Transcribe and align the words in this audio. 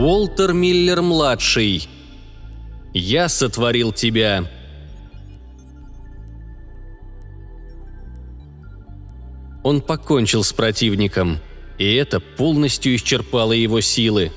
Уолтер 0.00 0.54
Миллер-младший. 0.54 1.86
Я 2.94 3.28
сотворил 3.28 3.92
тебя. 3.92 4.50
Он 9.62 9.82
покончил 9.82 10.42
с 10.42 10.54
противником, 10.54 11.38
и 11.78 11.92
это 11.96 12.18
полностью 12.18 12.96
исчерпало 12.96 13.52
его 13.52 13.82
силы. 13.82 14.32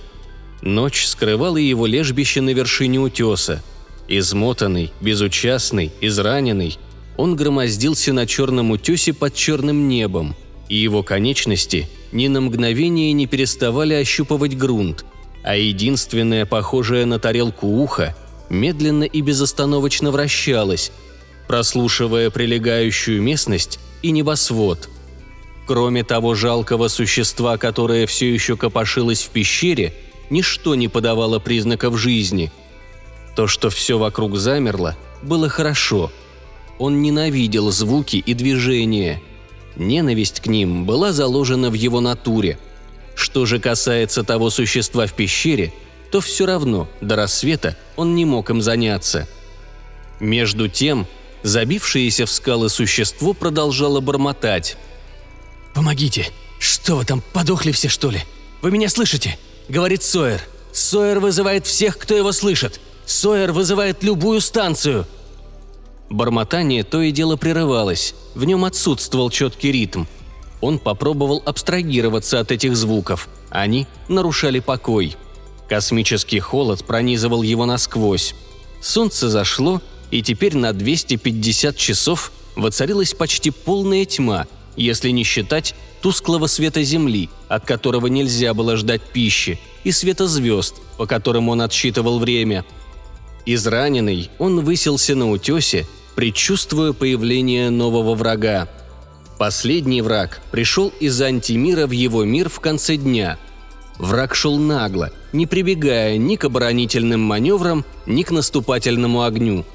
Ночь 0.62 1.06
скрывала 1.06 1.56
его 1.56 1.86
лежбище 1.86 2.42
на 2.42 2.50
вершине 2.50 3.00
утеса. 3.00 3.64
Измотанный, 4.10 4.92
безучастный, 5.00 5.94
израненный, 6.02 6.78
он 7.16 7.38
громоздился 7.38 8.12
на 8.12 8.28
черном 8.28 8.72
утесе 8.72 9.14
под 9.14 9.34
черным 9.34 9.88
небом, 9.88 10.36
и 10.68 10.76
его 10.76 11.04
конечности 11.04 11.88
ни 12.12 12.28
на 12.28 12.42
мгновение 12.42 13.14
не 13.14 13.28
переставали 13.28 13.94
ощупывать 13.94 14.58
грунт, 14.58 15.06
а 15.44 15.56
единственное 15.56 16.46
похожее 16.46 17.06
на 17.06 17.20
тарелку 17.20 17.68
ухо 17.68 18.16
медленно 18.50 19.04
и 19.04 19.22
безостановочно 19.22 20.12
вращалось, 20.12 20.92
прослушивая 21.48 22.30
прилегающую 22.30 23.22
местность 23.22 23.80
и 24.02 24.12
небосвод. 24.12 24.90
Кроме 25.68 26.04
того 26.04 26.34
жалкого 26.34 26.88
существа, 26.88 27.58
которое 27.58 28.06
все 28.08 28.34
еще 28.34 28.58
копошилось 28.58 29.24
в 29.24 29.30
пещере, 29.30 29.94
ничто 30.30 30.76
не 30.76 30.88
подавало 30.88 31.40
признаков 31.40 31.98
жизни. 31.98 32.52
То, 33.36 33.48
что 33.48 33.70
все 33.70 33.98
вокруг 33.98 34.38
замерло, 34.38 34.96
было 35.22 35.50
хорошо. 35.50 36.12
Он 36.80 37.02
ненавидел 37.02 37.72
звуки 37.72 38.18
и 38.18 38.34
движения. 38.34 39.22
Ненависть 39.76 40.42
к 40.42 40.48
ним 40.48 40.86
была 40.86 41.12
заложена 41.12 41.70
в 41.70 41.74
его 41.74 42.00
натуре– 42.00 42.58
что 43.16 43.46
же 43.46 43.60
касается 43.60 44.24
того 44.24 44.50
существа 44.50 45.08
в 45.08 45.14
пещере, 45.14 45.74
то 46.12 46.22
все 46.22 46.46
равно 46.46 46.88
до 47.02 47.16
рассвета 47.16 47.76
он 47.96 48.16
не 48.16 48.26
мог 48.26 48.50
им 48.50 48.62
заняться. 48.62 49.28
Между 50.20 50.68
тем, 50.68 51.08
забившееся 51.44 52.26
в 52.26 52.32
скалы 52.32 52.70
существо 52.70 53.34
продолжало 53.34 54.00
бормотать. 54.00 54.78
«Помогите! 55.74 56.28
Что 56.60 56.96
вы 56.96 57.06
там, 57.06 57.22
подохли 57.34 57.72
все, 57.72 57.90
что 57.90 58.10
ли? 58.10 58.22
Вы 58.62 58.72
меня 58.72 58.90
слышите?»— 58.90 59.38
говорит 59.70 60.04
Сойер. 60.04 60.42
«Сойер 60.72 61.20
вызывает 61.20 61.68
всех, 61.68 61.98
кто 61.98 62.16
его 62.16 62.32
слышит. 62.32 62.80
Сойер 63.06 63.52
вызывает 63.52 64.04
любую 64.04 64.40
станцию!» 64.40 65.06
Бормотание 66.10 66.84
то 66.84 67.02
и 67.02 67.12
дело 67.12 67.36
прерывалось, 67.36 68.14
в 68.36 68.46
нем 68.46 68.66
отсутствовал 68.66 69.30
четкий 69.30 69.72
ритм– 69.72 70.06
он 70.64 70.80
попробовал 70.80 71.44
абстрагироваться 71.46 72.40
от 72.40 72.54
этих 72.54 72.78
звуков. 72.78 73.28
Они 73.50 73.86
нарушали 74.08 74.60
покой. 74.60 75.18
Космический 75.68 76.40
холод 76.40 76.86
пронизывал 76.86 77.42
его 77.42 77.66
насквозь. 77.66 78.34
Солнце 78.80 79.28
зашло, 79.28 79.82
и 80.10 80.22
теперь 80.22 80.56
на 80.56 80.72
250 80.72 81.76
часов 81.76 82.32
воцарилась 82.56 83.14
почти 83.14 83.52
полная 83.52 84.06
тьма, 84.06 84.48
если 84.78 85.10
не 85.10 85.26
считать 85.26 85.76
тусклого 86.02 86.48
света 86.48 86.82
Земли, 86.82 87.30
от 87.50 87.66
которого 87.66 88.08
нельзя 88.08 88.54
было 88.54 88.78
ждать 88.78 89.02
пищи, 89.02 89.60
и 89.84 89.92
света 89.92 90.28
звезд, 90.28 90.76
по 90.98 91.06
которым 91.06 91.50
он 91.50 91.62
отсчитывал 91.62 92.20
время. 92.20 92.64
Израненный, 93.46 94.30
он 94.40 94.62
высился 94.62 95.14
на 95.14 95.30
утесе, 95.30 95.86
предчувствуя 96.16 96.94
появление 96.94 97.70
нового 97.70 98.16
врага– 98.16 98.70
Последний 99.38 100.02
враг 100.02 100.42
пришел 100.52 100.94
из 101.00 101.20
антимира 101.22 101.88
в 101.88 101.92
его 101.92 102.24
мир 102.24 102.50
в 102.50 102.60
конце 102.60 102.96
дня. 102.98 103.38
Враг 103.98 104.36
шел 104.36 104.58
нагло, 104.58 105.12
не 105.34 105.46
прибегая 105.46 106.18
ни 106.18 106.36
к 106.36 106.46
оборонительным 106.46 107.22
маневрам, 107.22 107.86
ни 108.06 108.24
к 108.24 108.32
наступательному 108.32 109.24
огню. 109.24 109.66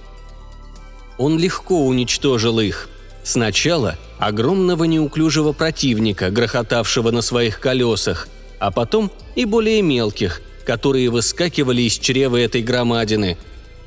Он 1.18 1.38
легко 1.38 1.86
уничтожил 1.86 2.60
их. 2.60 2.88
Сначала 3.24 3.98
огромного 4.18 4.84
неуклюжего 4.84 5.52
противника, 5.52 6.30
грохотавшего 6.30 7.10
на 7.10 7.20
своих 7.20 7.60
колесах, 7.60 8.28
а 8.58 8.70
потом 8.70 9.10
и 9.34 9.44
более 9.44 9.82
мелких, 9.82 10.40
которые 10.64 11.10
выскакивали 11.10 11.82
из 11.82 11.98
чрева 11.98 12.36
этой 12.36 12.62
громадины. 12.62 13.36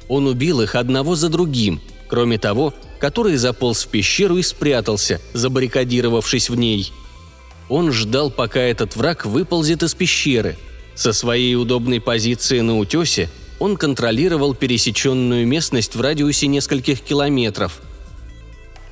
Он 0.09 0.27
убил 0.27 0.61
их 0.61 0.75
одного 0.75 1.15
за 1.15 1.29
другим. 1.29 1.81
Кроме 2.07 2.37
того, 2.37 2.73
который 3.01 3.35
заполз 3.35 3.83
в 3.83 3.87
пещеру 3.87 4.37
и 4.37 4.43
спрятался, 4.43 5.19
забаррикадировавшись 5.33 6.51
в 6.51 6.55
ней. 6.55 6.93
Он 7.67 7.91
ждал, 7.91 8.29
пока 8.29 8.59
этот 8.59 8.95
враг 8.95 9.25
выползет 9.25 9.81
из 9.81 9.95
пещеры. 9.95 10.57
Со 10.93 11.11
своей 11.11 11.55
удобной 11.55 11.99
позиции 11.99 12.59
на 12.59 12.77
утесе 12.77 13.27
он 13.57 13.75
контролировал 13.75 14.53
пересеченную 14.53 15.47
местность 15.47 15.95
в 15.95 16.01
радиусе 16.01 16.45
нескольких 16.45 17.01
километров. 17.01 17.81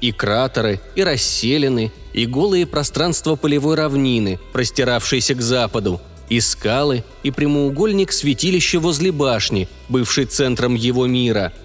И 0.01 0.11
кратеры, 0.11 0.81
и 0.95 1.03
расселены, 1.03 1.91
и 2.11 2.25
голые 2.25 2.65
пространства 2.65 3.35
полевой 3.35 3.75
равнины, 3.75 4.39
простиравшиеся 4.53 5.35
к 5.35 5.41
западу, 5.41 6.01
и 6.29 6.39
скалы, 6.39 7.03
и 7.21 7.29
прямоугольник 7.29 8.11
святилища 8.11 8.79
возле 8.79 9.11
башни, 9.11 9.69
бывший 9.87 10.25
центром 10.25 10.73
его 10.73 11.05
мира– 11.05 11.53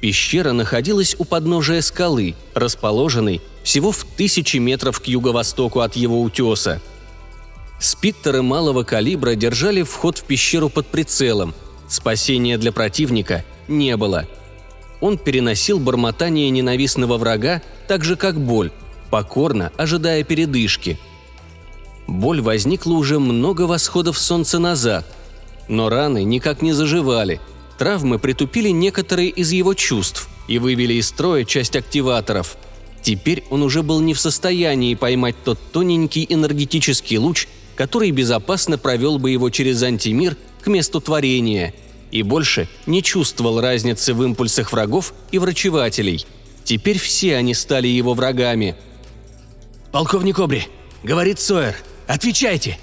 Пещера 0.00 0.52
находилась 0.52 1.16
у 1.18 1.24
подножия 1.24 1.80
скалы, 1.80 2.34
расположенной 2.54 3.40
всего 3.64 3.90
в 3.90 4.04
тысячи 4.04 4.58
метров 4.58 5.00
к 5.00 5.06
юго-востоку 5.06 5.80
от 5.80 5.96
его 5.96 6.22
утеса. 6.22 6.80
Спиттеры 7.80 8.42
малого 8.42 8.84
калибра 8.84 9.34
держали 9.34 9.82
вход 9.82 10.18
в 10.18 10.24
пещеру 10.24 10.68
под 10.68 10.86
прицелом. 10.86 11.54
Спасения 11.88 12.58
для 12.58 12.72
противника 12.72 13.44
не 13.66 13.96
было. 13.96 14.26
Он 15.00 15.16
переносил 15.18 15.78
бормотание 15.78 16.50
ненавистного 16.50 17.18
врага 17.18 17.62
так 17.86 18.04
же, 18.04 18.16
как 18.16 18.40
боль, 18.40 18.72
покорно 19.10 19.72
ожидая 19.76 20.22
передышки. 20.24 20.98
Боль 22.06 22.40
возникла 22.40 22.92
уже 22.94 23.18
много 23.18 23.62
восходов 23.62 24.18
солнца 24.18 24.58
назад, 24.58 25.04
но 25.68 25.88
раны 25.88 26.24
никак 26.24 26.62
не 26.62 26.72
заживали– 26.72 27.40
Травмы 27.78 28.18
притупили 28.18 28.70
некоторые 28.70 29.28
из 29.28 29.52
его 29.52 29.72
чувств 29.72 30.28
и 30.48 30.58
вывели 30.58 30.94
из 30.94 31.08
строя 31.08 31.44
часть 31.44 31.76
активаторов. 31.76 32.56
Теперь 33.02 33.44
он 33.50 33.62
уже 33.62 33.84
был 33.84 34.00
не 34.00 34.14
в 34.14 34.20
состоянии 34.20 34.96
поймать 34.96 35.36
тот 35.44 35.58
тоненький 35.72 36.26
энергетический 36.28 37.16
луч, 37.18 37.46
который 37.76 38.10
безопасно 38.10 38.76
провел 38.76 39.20
бы 39.20 39.30
его 39.30 39.48
через 39.50 39.80
антимир 39.84 40.36
к 40.60 40.66
месту 40.66 41.00
творения, 41.00 41.72
и 42.10 42.22
больше 42.22 42.68
не 42.86 43.00
чувствовал 43.02 43.60
разницы 43.60 44.12
в 44.12 44.24
импульсах 44.24 44.72
врагов 44.72 45.14
и 45.30 45.38
врачевателей. 45.38 46.26
Теперь 46.64 46.98
все 46.98 47.36
они 47.36 47.54
стали 47.54 47.86
его 47.86 48.14
врагами. 48.14 48.74
«Полковник 49.92 50.40
Обри,— 50.40 50.66
говорит 51.04 51.38
Сойер,— 51.38 51.76
отвечайте!» 52.08 52.78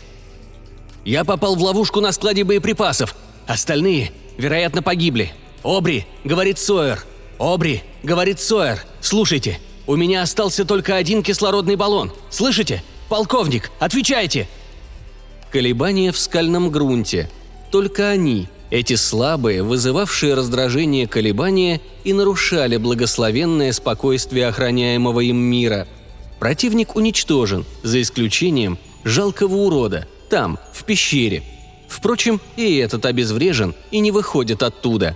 «Я 1.04 1.26
попал 1.26 1.56
в 1.56 1.62
ловушку 1.62 2.00
на 2.00 2.14
складе 2.14 2.46
боеприпасов. 2.46 3.16
Остальные 3.46 4.12
вероятно, 4.38 4.82
погибли. 4.82 5.34
Обри, 5.64 6.06
говорит 6.24 6.60
Сойер. 6.60 7.04
Обри, 7.40 7.84
говорит 8.04 8.40
Сойер. 8.40 8.80
Слушайте, 9.02 9.60
у 9.88 9.96
меня 9.96 10.22
остался 10.22 10.66
только 10.66 10.96
один 10.96 11.22
кислородный 11.22 11.76
баллон. 11.76 12.12
Слышите? 12.30 12.84
Полковник, 13.10 13.72
отвечайте!» 13.80 14.48
Колебания 15.52 16.12
в 16.12 16.18
скальном 16.18 16.72
грунте. 16.72 17.30
Только 17.72 18.10
они, 18.10 18.48
эти 18.72 18.96
слабые, 18.96 19.64
вызывавшие 19.64 20.34
раздражение 20.34 21.08
колебания, 21.08 21.82
и 22.04 22.14
нарушали 22.14 22.78
благословенное 22.78 23.72
спокойствие 23.72 24.48
охраняемого 24.48 25.20
им 25.22 25.38
мира. 25.38 25.88
Противник 26.40 26.96
уничтожен, 26.96 27.66
за 27.84 28.02
исключением 28.02 28.78
жалкого 29.04 29.56
урода, 29.56 30.08
там, 30.30 30.60
в 30.74 30.84
пещере– 30.84 31.44
Впрочем, 31.88 32.42
и 32.58 32.76
этот 32.78 33.06
обезврежен 33.06 33.74
и 33.92 34.00
не 34.00 34.12
выходит 34.12 34.64
оттуда. 34.64 35.16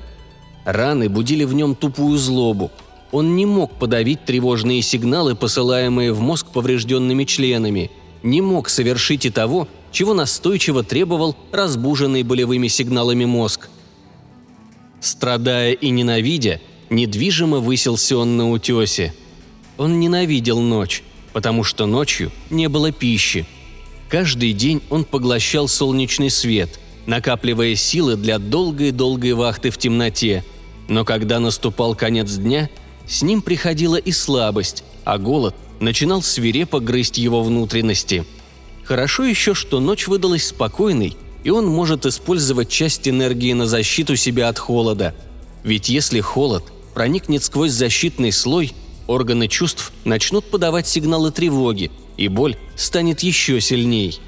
Раны 0.66 1.10
будили 1.10 1.44
в 1.44 1.54
нем 1.54 1.76
тупую 1.76 2.18
злобу. 2.18 2.72
Он 3.12 3.36
не 3.36 3.46
мог 3.46 3.72
подавить 3.74 4.26
тревожные 4.26 4.82
сигналы, 4.82 5.36
посылаемые 5.36 6.14
в 6.14 6.20
мозг 6.20 6.48
поврежденными 6.48 7.24
членами, 7.24 7.90
не 8.22 8.42
мог 8.42 8.70
совершить 8.70 9.26
и 9.26 9.30
того, 9.32 9.68
чего 9.92 10.14
настойчиво 10.14 10.84
требовал 10.84 11.36
разбуженный 11.52 12.22
болевыми 12.22 12.68
сигналами 12.68 13.26
мозг. 13.26 13.70
Страдая 15.02 15.72
и 15.72 15.90
ненавидя, 15.90 16.62
недвижимо 16.92 17.60
высился 17.60 18.18
он 18.18 18.38
на 18.38 18.52
утесе. 18.52 19.16
Он 19.78 20.00
ненавидел 20.00 20.60
ночь, 20.60 21.04
потому 21.34 21.64
что 21.64 21.88
ночью 21.88 22.32
не 22.52 22.68
было 22.70 22.92
пищи– 22.92 23.48
Каждый 24.10 24.54
день 24.54 24.82
он 24.90 25.06
поглощал 25.06 25.68
солнечный 25.68 26.32
свет, 26.32 26.80
накапливая 27.06 27.76
силы 27.76 28.16
для 28.16 28.40
долгой-долгой 28.40 29.34
вахты 29.34 29.70
в 29.70 29.78
темноте. 29.78 30.44
Но 30.88 31.06
когда 31.06 31.40
наступал 31.40 31.94
конец 31.94 32.34
дня, 32.34 32.70
с 33.08 33.22
ним 33.22 33.44
приходила 33.44 33.98
и 33.98 34.12
слабость, 34.12 34.84
а 35.06 35.20
голод 35.20 35.56
начинал 35.80 36.24
свирепо 36.24 36.80
грызть 36.80 37.20
его 37.20 37.44
внутренности. 37.44 38.26
Хорошо 38.84 39.26
еще, 39.26 39.54
что 39.54 39.80
ночь 39.80 40.08
выдалась 40.08 40.48
спокойной, 40.48 41.16
и 41.44 41.52
он 41.52 41.68
может 41.68 42.08
использовать 42.08 42.70
часть 42.70 43.08
энергии 43.08 43.54
на 43.54 43.68
защиту 43.68 44.16
себя 44.16 44.50
от 44.50 44.58
холода. 44.58 45.14
Ведь 45.64 45.88
если 45.88 46.20
холод 46.20 46.64
проникнет 46.96 47.44
сквозь 47.44 47.72
защитный 47.72 48.32
слой, 48.32 48.74
органы 49.06 49.48
чувств 49.48 49.92
начнут 50.04 50.46
подавать 50.46 50.88
сигналы 50.88 51.32
тревоги, 51.32 51.92
и 52.20 52.28
боль 52.28 52.58
станет 52.76 53.22
еще 53.22 53.62
сильней. 53.62 54.20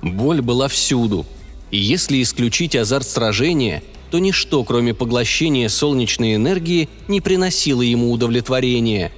Боль 0.00 0.40
была 0.40 0.66
всюду, 0.66 1.26
и 1.70 1.76
если 1.76 2.22
исключить 2.22 2.74
азарт 2.74 3.06
сражения, 3.06 3.82
то 4.10 4.18
ничто, 4.18 4.64
кроме 4.64 4.94
поглощения 4.94 5.68
солнечной 5.68 6.36
энергии, 6.36 6.88
не 7.08 7.20
приносило 7.20 7.82
ему 7.82 8.10
удовлетворения. 8.12 9.12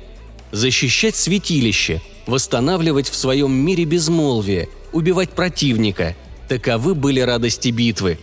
Защищать 0.50 1.14
святилище, 1.14 2.02
восстанавливать 2.26 3.08
в 3.08 3.14
своем 3.14 3.52
мире 3.52 3.84
безмолвие, 3.84 4.68
убивать 4.92 5.30
противника– 5.30 6.16
таковы 6.48 6.94
были 6.94 7.20
радости 7.20 7.68
битвы. 7.68 8.18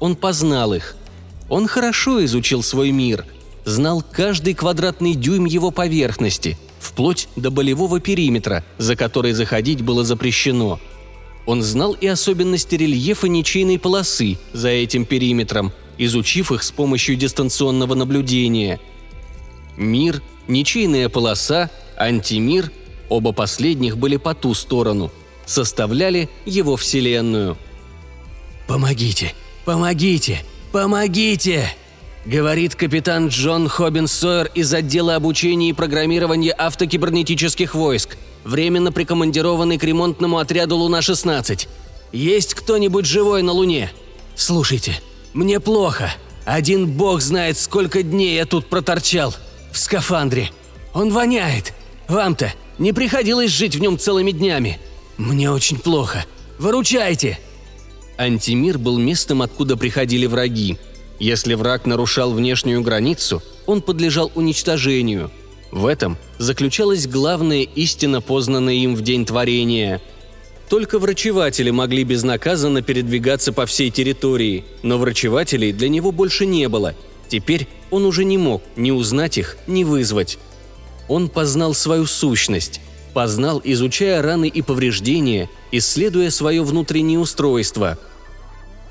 Он 0.00 0.16
познал 0.16 0.74
их. 0.74 0.96
Он 1.48 1.66
хорошо 1.66 2.24
изучил 2.24 2.62
свой 2.62 2.90
мир, 2.90 3.24
знал 3.64 4.02
каждый 4.02 4.54
квадратный 4.54 5.14
дюйм 5.14 5.46
его 5.46 5.70
поверхности, 5.70 6.58
вплоть 6.84 7.28
до 7.36 7.50
болевого 7.50 8.00
периметра, 8.00 8.64
за 8.78 8.96
который 8.96 9.32
заходить 9.32 9.82
было 9.82 10.04
запрещено. 10.04 10.80
Он 11.46 11.62
знал 11.62 11.92
и 11.92 12.06
особенности 12.06 12.74
рельефа 12.74 13.28
ничейной 13.28 13.78
полосы 13.78 14.38
за 14.52 14.68
этим 14.68 15.04
периметром, 15.04 15.72
изучив 15.98 16.52
их 16.52 16.62
с 16.62 16.70
помощью 16.70 17.16
дистанционного 17.16 17.94
наблюдения. 17.94 18.80
Мир, 19.76 20.22
ничейная 20.48 21.08
полоса, 21.08 21.70
антимир– 21.96 22.70
оба 23.08 23.32
последних 23.32 23.96
были 23.96 24.16
по 24.16 24.34
ту 24.34 24.54
сторону, 24.54 25.10
составляли 25.46 26.28
его 26.44 26.76
вселенную. 26.76 27.56
«Помогите! 28.66 29.34
Помогите! 29.64 30.44
Помогите!» 30.72 31.68
Говорит 32.26 32.74
капитан 32.74 33.28
Джон 33.28 33.68
Хоббин 33.68 34.08
Сойер 34.08 34.50
из 34.54 34.72
отдела 34.72 35.14
обучения 35.14 35.68
и 35.68 35.72
программирования 35.74 36.52
автокибернетических 36.52 37.74
войск, 37.74 38.16
временно 38.44 38.92
прикомандированный 38.92 39.76
к 39.76 39.84
ремонтному 39.84 40.38
отряду 40.38 40.76
«Луна-16». 40.76 41.68
Есть 42.12 42.54
кто-нибудь 42.54 43.04
живой 43.04 43.42
на 43.42 43.52
Луне? 43.52 43.92
Слушайте, 44.36 45.00
мне 45.34 45.60
плохо. 45.60 46.14
Один 46.44 46.86
бог 46.86 47.20
знает, 47.20 47.58
сколько 47.58 48.02
дней 48.02 48.36
я 48.36 48.46
тут 48.46 48.68
проторчал. 48.68 49.34
В 49.72 49.78
скафандре. 49.78 50.50
Он 50.94 51.10
воняет. 51.10 51.74
Вам-то 52.08 52.52
не 52.78 52.92
приходилось 52.92 53.50
жить 53.50 53.76
в 53.76 53.80
нем 53.80 53.98
целыми 53.98 54.30
днями. 54.30 54.78
Мне 55.16 55.50
очень 55.50 55.78
плохо. 55.78 56.24
Выручайте!» 56.58 57.38
Антимир 58.16 58.78
был 58.78 58.98
местом, 58.98 59.42
откуда 59.42 59.76
приходили 59.76 60.26
враги. 60.26 60.78
Если 61.18 61.54
враг 61.54 61.86
нарушал 61.86 62.32
внешнюю 62.32 62.82
границу, 62.82 63.42
он 63.66 63.82
подлежал 63.82 64.30
уничтожению. 64.34 65.30
В 65.70 65.86
этом 65.86 66.18
заключалась 66.38 67.06
главная 67.06 67.62
истина, 67.62 68.20
познанная 68.20 68.74
им 68.74 68.94
в 68.94 69.02
день 69.02 69.24
творения. 69.24 70.00
Только 70.68 70.98
врачеватели 70.98 71.70
могли 71.70 72.04
безнаказанно 72.04 72.82
передвигаться 72.82 73.52
по 73.52 73.66
всей 73.66 73.90
территории, 73.90 74.64
но 74.82 74.98
врачевателей 74.98 75.72
для 75.72 75.88
него 75.88 76.10
больше 76.10 76.46
не 76.46 76.68
было. 76.68 76.94
Теперь 77.28 77.68
он 77.90 78.04
уже 78.06 78.24
не 78.24 78.38
мог 78.38 78.62
ни 78.76 78.90
узнать 78.90 79.38
их, 79.38 79.56
ни 79.66 79.84
вызвать. 79.84 80.38
Он 81.08 81.28
познал 81.28 81.74
свою 81.74 82.06
сущность, 82.06 82.80
познал, 83.12 83.60
изучая 83.62 84.22
раны 84.22 84.48
и 84.48 84.62
повреждения, 84.62 85.50
исследуя 85.70 86.30
свое 86.30 86.62
внутреннее 86.62 87.18
устройство. 87.18 87.98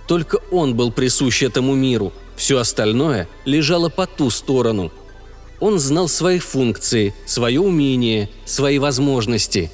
Только 0.08 0.38
он 0.52 0.76
был 0.76 0.92
присущ 0.92 1.44
этому 1.44 1.76
миру, 1.76 2.12
все 2.36 2.60
остальное 2.60 3.28
лежало 3.46 3.90
по 3.90 4.06
ту 4.06 4.30
сторону. 4.30 4.92
Он 5.60 5.80
знал 5.80 6.08
свои 6.08 6.40
функции, 6.40 7.14
свое 7.26 7.62
умение, 7.62 8.30
свои 8.46 8.80
возможности. 8.80 9.72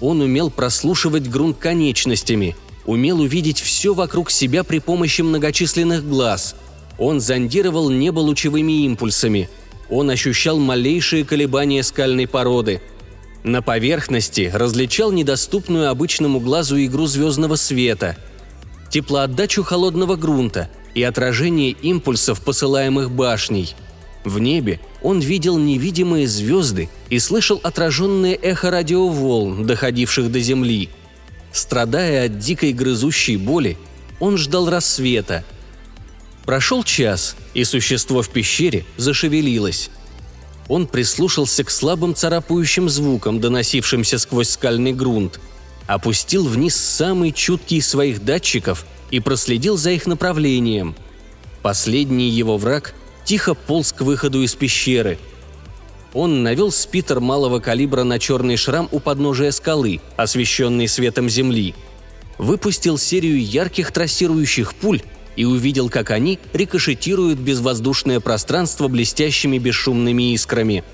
Он 0.00 0.20
умел 0.20 0.50
прослушивать 0.50 1.28
грунт 1.28 1.58
конечностями, 1.58 2.56
умел 2.86 3.20
увидеть 3.20 3.60
все 3.60 3.94
вокруг 3.94 4.30
себя 4.30 4.64
при 4.64 4.80
помощи 4.80 5.22
многочисленных 5.22 6.08
глаз. 6.08 6.56
Он 6.98 7.20
зондировал 7.20 7.90
небо 7.90 8.18
лучевыми 8.18 8.84
импульсами. 8.84 9.48
Он 9.90 10.10
ощущал 10.10 10.58
малейшие 10.58 11.24
колебания 11.24 11.82
скальной 11.82 12.26
породы– 12.26 12.80
на 13.44 13.62
поверхности 13.62 14.50
различал 14.52 15.12
недоступную 15.12 15.90
обычному 15.90 16.40
глазу 16.40 16.84
игру 16.84 17.06
звездного 17.06 17.56
света, 17.56 18.16
теплоотдачу 18.90 19.62
холодного 19.62 20.16
грунта 20.16 20.68
и 20.94 21.02
отражение 21.02 21.70
импульсов, 21.70 22.40
посылаемых 22.40 23.10
башней. 23.10 23.74
В 24.24 24.38
небе 24.38 24.80
он 25.02 25.20
видел 25.20 25.58
невидимые 25.58 26.26
звезды 26.26 26.88
и 27.08 27.18
слышал 27.18 27.60
отраженное 27.62 28.34
эхо 28.34 28.70
радиоволн, 28.70 29.66
доходивших 29.66 30.30
до 30.30 30.40
Земли. 30.40 30.90
Страдая 31.52 32.26
от 32.26 32.38
дикой 32.38 32.72
грызущей 32.72 33.36
боли, 33.36 33.78
он 34.20 34.36
ждал 34.36 34.68
рассвета. 34.68 35.44
Прошел 36.44 36.82
час, 36.82 37.36
и 37.54 37.64
существо 37.64 38.22
в 38.22 38.30
пещере 38.30 38.84
зашевелилось. 38.96 39.90
Он 40.68 40.86
прислушался 40.86 41.64
к 41.64 41.70
слабым 41.70 42.14
царапающим 42.14 42.88
звукам, 42.88 43.40
доносившимся 43.40 44.18
сквозь 44.18 44.50
скальный 44.50 44.92
грунт, 44.92 45.40
опустил 45.88 46.46
вниз 46.46 46.76
самый 46.76 47.32
чуткий 47.32 47.78
из 47.78 47.88
своих 47.88 48.22
датчиков 48.24 48.86
и 49.10 49.18
проследил 49.18 49.76
за 49.76 49.90
их 49.90 50.06
направлением. 50.06 50.94
Последний 51.62 52.28
его 52.28 52.58
враг 52.58 52.94
тихо 53.24 53.54
полз 53.54 53.92
к 53.92 54.02
выходу 54.02 54.42
из 54.42 54.54
пещеры. 54.54 55.18
Он 56.12 56.42
навел 56.42 56.70
спитер 56.70 57.20
малого 57.20 57.58
калибра 57.58 58.04
на 58.04 58.18
черный 58.18 58.56
шрам 58.56 58.88
у 58.92 59.00
подножия 59.00 59.50
скалы, 59.50 60.00
освещенный 60.16 60.88
светом 60.88 61.28
земли. 61.28 61.74
Выпустил 62.36 62.98
серию 62.98 63.42
ярких 63.42 63.90
трассирующих 63.90 64.74
пуль 64.74 65.02
и 65.36 65.44
увидел, 65.46 65.88
как 65.88 66.10
они 66.10 66.38
рикошетируют 66.52 67.38
безвоздушное 67.38 68.20
пространство 68.20 68.88
блестящими 68.88 69.58
бесшумными 69.58 70.34
искрами. 70.34 70.84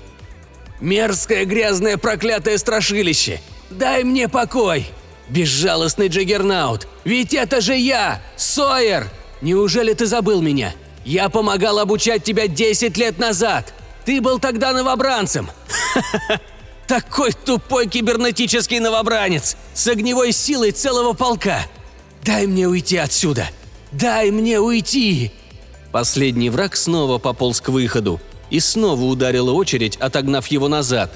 «Мерзкое 0.79 1.45
грязное 1.45 1.97
проклятое 1.97 2.57
страшилище! 2.57 3.41
Дай 3.77 4.03
мне 4.03 4.27
покой! 4.27 4.87
Безжалостный 5.29 6.07
Джаггернаут! 6.07 6.87
Ведь 7.03 7.33
это 7.33 7.61
же 7.61 7.75
я, 7.75 8.21
Сойер! 8.35 9.09
Неужели 9.41 9.93
ты 9.93 10.05
забыл 10.05 10.41
меня? 10.41 10.73
Я 11.03 11.29
помогал 11.29 11.79
обучать 11.79 12.23
тебя 12.23 12.47
10 12.47 12.97
лет 12.97 13.17
назад! 13.19 13.73
Ты 14.05 14.21
был 14.21 14.39
тогда 14.39 14.71
новобранцем! 14.73 15.49
Такой 16.87 17.31
тупой 17.31 17.87
кибернетический 17.87 18.79
новобранец! 18.79 19.57
С 19.73 19.87
огневой 19.87 20.31
силой 20.31 20.71
целого 20.71 21.13
полка! 21.13 21.65
Дай 22.23 22.47
мне 22.47 22.67
уйти 22.67 22.97
отсюда! 22.97 23.49
«Дай 23.99 24.29
мне 24.29 24.59
уйти!» 24.59 25.31
Последний 25.91 26.49
враг 26.49 26.75
снова 26.75 27.17
пополз 27.17 27.61
к 27.61 27.69
выходу 27.69 28.19
и 28.49 28.59
снова 28.59 29.01
ударила 29.03 29.51
очередь, 29.51 29.95
отогнав 29.97 30.47
его 30.47 30.67
назад. 30.67 31.11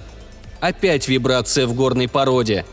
Опять 0.60 1.08
вибрация 1.08 1.68
в 1.68 1.74
горной 1.74 2.08
породе. 2.08 2.66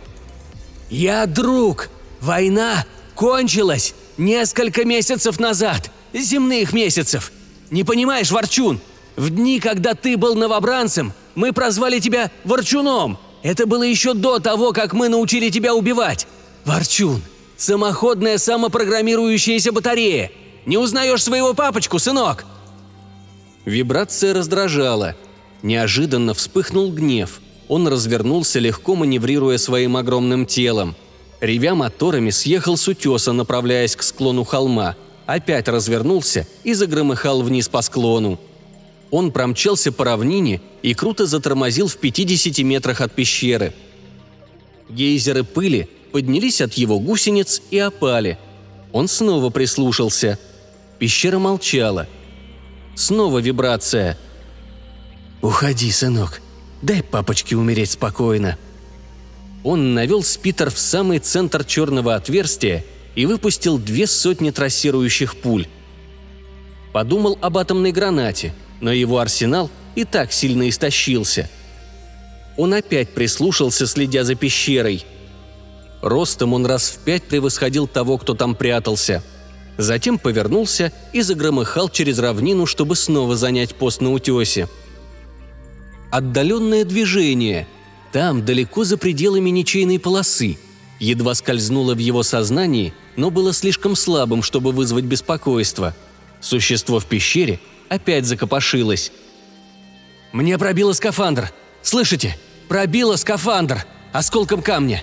«Я 0.90 1.26
друг! 1.26 1.88
Война 2.21 2.85
кончилась 3.14 3.95
несколько 4.16 4.85
месяцев 4.85 5.38
назад! 5.38 5.90
Земных 6.12 6.73
месяцев! 6.73 7.33
Не 7.71 7.85
понимаешь, 7.85 8.31
Ворчун? 8.31 8.81
В 9.16 9.31
дни, 9.31 9.61
когда 9.61 9.95
ты 9.95 10.16
был 10.16 10.35
новобранцем, 10.35 11.12
мы 11.35 11.52
прозвали 11.52 11.99
тебя 11.99 12.31
Ворчуном! 12.45 13.19
Это 13.43 13.66
было 13.66 13.83
еще 13.83 14.14
до 14.14 14.38
того, 14.38 14.73
как 14.73 14.93
мы 14.93 15.09
научили 15.09 15.50
тебя 15.50 15.75
убивать! 15.75 16.26
Ворчун, 16.64 17.23
Самоходная 17.57 18.38
самопрограммирующаяся 18.38 19.73
батарея! 19.73 20.31
Не 20.66 20.78
узнаешь 20.78 21.23
своего 21.23 21.55
папочку, 21.55 21.99
сынок!» 21.99 22.45
Вибрация 23.64 24.35
раздражала. 24.35 25.16
Неожиданно 25.62 26.35
вспыхнул 26.35 26.93
гнев. 26.93 27.40
Он 27.69 27.89
развернулся, 27.89 28.59
легко 28.59 28.95
маневрируя 28.95 29.59
своим 29.59 29.97
огромным 29.97 30.47
телом. 30.47 30.95
Ревя 31.41 31.75
моторами, 31.75 32.31
съехал 32.31 32.77
с 32.77 32.89
утеса, 32.89 33.33
направляясь 33.33 33.97
к 33.97 34.03
склону 34.03 34.45
холма. 34.45 34.97
Опять 35.27 35.69
развернулся 35.69 36.47
и 36.65 36.73
загромыхал 36.73 37.43
вниз 37.43 37.69
по 37.69 37.83
склону. 37.83 38.39
Он 39.11 39.33
промчался 39.33 39.93
по 39.93 40.05
равнине 40.05 40.61
и 40.83 40.95
круто 40.95 41.27
затормозил 41.27 41.89
в 41.89 41.97
50 41.97 42.59
метрах 42.59 43.01
от 43.01 43.13
пещеры. 43.13 43.75
Гейзеры 44.89 45.43
пыли 45.43 45.89
поднялись 46.17 46.63
от 46.63 46.73
его 46.73 46.99
гусениц 46.99 47.61
и 47.71 47.79
опали. 47.79 48.39
Он 48.93 49.07
снова 49.07 49.51
прислушался. 49.51 50.39
Пещера 50.99 51.39
молчала. 51.39 52.07
Снова 52.95 53.39
вибрация. 53.39 54.17
«Уходи, 55.43 55.93
сынок. 55.93 56.41
Дай 56.87 57.02
папочке 57.02 57.57
умереть 57.57 57.90
спокойно. 57.90 58.57
Он 59.64 59.95
навел 59.95 60.23
спитер 60.23 60.71
в 60.71 60.78
самый 60.78 61.19
центр 61.19 61.64
черного 61.64 62.14
отверстия 62.14 62.85
и 63.16 63.26
выпустил 63.26 63.76
две 63.76 64.07
сотни 64.07 64.52
трассирующих 64.52 65.35
пуль. 65.38 65.66
Подумал 66.93 67.38
об 67.43 67.59
атомной 67.59 67.90
гранате, 67.90 68.55
но 68.81 68.93
его 68.93 69.19
арсенал 69.19 69.69
и 69.97 70.05
так 70.05 70.33
сильно 70.33 70.69
истощился. 70.69 71.50
Он 72.57 72.73
опять 72.73 73.09
прислушался, 73.09 73.88
следя 73.88 74.23
за 74.23 74.37
пещерой. 74.37 75.05
Ростом 76.02 76.55
он 76.55 76.66
раз 76.66 76.88
в 76.90 76.99
пять 76.99 77.25
превосходил 77.25 77.88
того, 77.88 78.16
кто 78.16 78.35
там 78.35 78.55
прятался. 78.55 79.25
Затем 79.76 80.21
повернулся 80.21 80.93
и 81.12 81.23
загромыхал 81.23 81.88
через 81.88 82.21
равнину, 82.21 82.64
чтобы 82.64 82.95
снова 82.95 83.35
занять 83.35 83.75
пост 83.75 84.00
на 84.00 84.12
утесе. 84.12 84.69
Отдаленное 86.11 86.85
движение– 86.85 87.67
там, 88.17 88.47
далеко 88.47 88.85
за 88.85 88.97
пределами 88.97 89.51
ничейной 89.51 89.99
полосы. 89.99 90.57
Едва 90.99 91.35
скользнуло 91.35 91.95
в 91.95 91.99
его 91.99 92.23
сознании, 92.23 92.95
но 93.15 93.31
было 93.31 93.53
слишком 93.53 93.95
слабым, 93.95 94.43
чтобы 94.43 94.73
вызвать 94.73 95.05
беспокойство. 95.05 95.95
Существо 96.41 96.99
в 96.99 97.05
пещере 97.05 97.61
опять 97.91 98.25
закопошилось. 98.25 99.13
«Мне 100.33 100.57
пробило 100.57 100.95
скафандр! 100.95 101.53
Слышите? 101.83 102.39
Пробило 102.69 103.17
скафандр! 103.17 103.85
Осколком 104.15 104.63
камня!» 104.63 105.03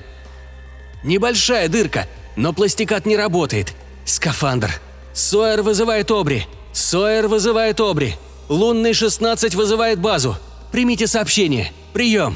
«Небольшая 1.04 1.68
дырка, 1.70 2.08
но 2.36 2.52
пластикат 2.52 3.06
не 3.06 3.16
работает. 3.16 3.74
Скафандр! 4.06 4.72
Сойер 5.14 5.62
вызывает 5.62 6.10
Обри! 6.10 6.48
Сойер 6.72 7.28
вызывает 7.28 7.80
Обри! 7.80 8.16
Лунный 8.50 8.94
16 8.94 9.54
вызывает 9.54 10.00
базу! 10.00 10.36
Примите 10.74 11.06
сообщение! 11.06 11.72
Прием!» 11.94 12.36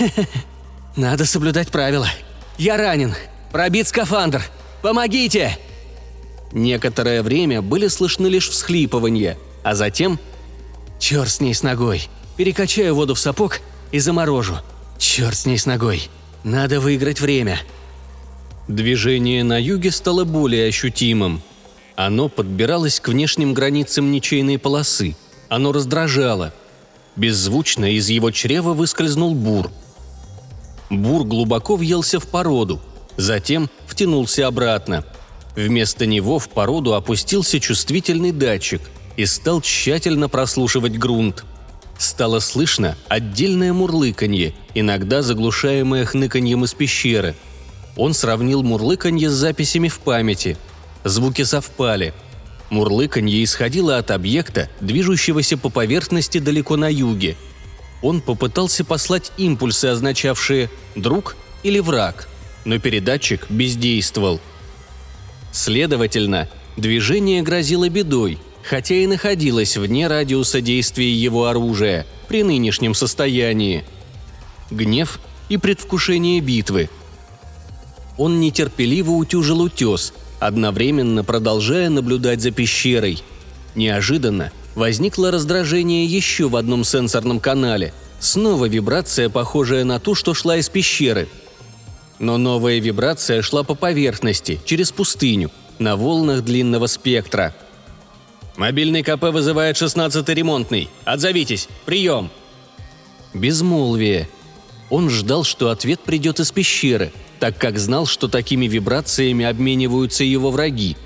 «Надо 0.96 1.24
соблюдать 1.24 1.70
правила. 1.70 2.08
Я 2.58 2.76
ранен. 2.76 3.14
Пробит 3.52 3.86
скафандр. 3.86 4.42
Помогите!» 4.82 5.56
Некоторое 6.50 7.22
время 7.22 7.62
были 7.62 7.86
слышны 7.86 8.26
лишь 8.26 8.48
всхлипывания, 8.48 9.38
а 9.62 9.76
затем... 9.76 10.18
«Черт 10.98 11.30
с 11.30 11.40
ней 11.40 11.54
с 11.54 11.62
ногой. 11.62 12.08
Перекачаю 12.36 12.96
воду 12.96 13.14
в 13.14 13.20
сапог 13.20 13.60
и 13.92 14.00
заморожу. 14.00 14.56
Черт 14.98 15.36
с 15.36 15.46
ней 15.46 15.56
с 15.56 15.64
ногой. 15.64 16.08
Надо 16.42 16.80
выиграть 16.80 17.20
время». 17.20 17.60
Движение 18.66 19.44
на 19.44 19.56
юге 19.60 19.92
стало 19.92 20.24
более 20.24 20.68
ощутимым. 20.68 21.40
Оно 21.94 22.28
подбиралось 22.28 22.98
к 22.98 23.06
внешним 23.06 23.54
границам 23.54 24.10
ничейной 24.10 24.58
полосы. 24.58 25.14
Оно 25.48 25.70
раздражало– 25.70 26.52
Беззвучно 27.16 27.92
из 27.92 28.08
его 28.08 28.30
чрева 28.30 28.72
выскользнул 28.72 29.34
бур. 29.34 29.70
Бур 30.90 31.24
глубоко 31.24 31.76
въелся 31.76 32.18
в 32.20 32.26
породу, 32.26 32.80
затем 33.16 33.68
втянулся 33.86 34.46
обратно. 34.46 35.04
Вместо 35.54 36.06
него 36.06 36.38
в 36.38 36.48
породу 36.48 36.94
опустился 36.94 37.60
чувствительный 37.60 38.32
датчик 38.32 38.80
и 39.16 39.26
стал 39.26 39.60
тщательно 39.60 40.28
прослушивать 40.28 40.98
грунт. 40.98 41.44
Стало 41.98 42.40
слышно 42.40 42.96
отдельное 43.08 43.72
мурлыканье, 43.72 44.54
иногда 44.74 45.22
заглушаемое 45.22 46.06
хныканьем 46.06 46.64
из 46.64 46.72
пещеры. 46.72 47.34
Он 47.96 48.14
сравнил 48.14 48.62
мурлыканье 48.62 49.28
с 49.28 49.34
записями 49.34 49.88
в 49.88 49.98
памяти. 49.98 50.56
Звуки 51.04 51.42
совпали– 51.42 52.14
Мурлыканье 52.72 53.44
исходило 53.44 53.98
от 53.98 54.10
объекта, 54.10 54.70
движущегося 54.80 55.58
по 55.58 55.68
поверхности 55.68 56.38
далеко 56.38 56.78
на 56.78 56.90
юге. 56.90 57.36
Он 58.00 58.22
попытался 58.22 58.82
послать 58.82 59.30
импульсы, 59.36 59.84
означавшие 59.84 60.70
«друг» 60.96 61.36
или 61.62 61.80
«враг», 61.80 62.30
но 62.64 62.78
передатчик 62.78 63.46
бездействовал. 63.50 64.40
Следовательно, 65.52 66.48
движение 66.78 67.42
грозило 67.42 67.90
бедой, 67.90 68.38
хотя 68.62 68.94
и 68.94 69.06
находилось 69.06 69.76
вне 69.76 70.08
радиуса 70.08 70.62
действия 70.62 71.12
его 71.12 71.48
оружия 71.48 72.06
при 72.26 72.42
нынешнем 72.42 72.94
состоянии. 72.94 73.84
Гнев 74.70 75.20
и 75.50 75.58
предвкушение 75.58 76.40
битвы. 76.40 76.88
Он 78.16 78.40
нетерпеливо 78.40 79.10
утюжил 79.10 79.60
утес– 79.60 80.14
одновременно 80.46 81.22
продолжая 81.22 81.88
наблюдать 81.88 82.40
за 82.40 82.50
пещерой. 82.50 83.22
Неожиданно 83.74 84.52
возникло 84.74 85.30
раздражение 85.30 86.04
еще 86.04 86.48
в 86.48 86.56
одном 86.56 86.84
сенсорном 86.84 87.40
канале. 87.40 87.94
Снова 88.18 88.66
вибрация, 88.66 89.28
похожая 89.28 89.84
на 89.84 89.98
ту, 89.98 90.14
что 90.14 90.34
шла 90.34 90.56
из 90.56 90.68
пещеры. 90.68 91.28
Но 92.18 92.38
новая 92.38 92.78
вибрация 92.78 93.42
шла 93.42 93.62
по 93.62 93.74
поверхности, 93.74 94.60
через 94.64 94.92
пустыню, 94.92 95.50
на 95.78 95.96
волнах 95.96 96.42
длинного 96.42 96.86
спектра. 96.86 97.54
«Мобильный 98.56 99.02
КП 99.02 99.24
вызывает 99.24 99.76
16-й 99.76 100.34
ремонтный. 100.34 100.88
Отзовитесь. 101.04 101.68
Прием!» 101.86 102.30
Безмолвие. 103.32 104.28
Он 104.90 105.08
ждал, 105.08 105.42
что 105.42 105.70
ответ 105.70 106.00
придет 106.00 106.38
из 106.38 106.52
пещеры– 106.52 107.12
так 107.42 107.58
как 107.58 107.76
знал, 107.76 108.06
что 108.06 108.28
такими 108.28 108.66
вибрациями 108.66 109.44
обмениваются 109.44 110.22
его 110.22 110.52
враги. 110.52 110.96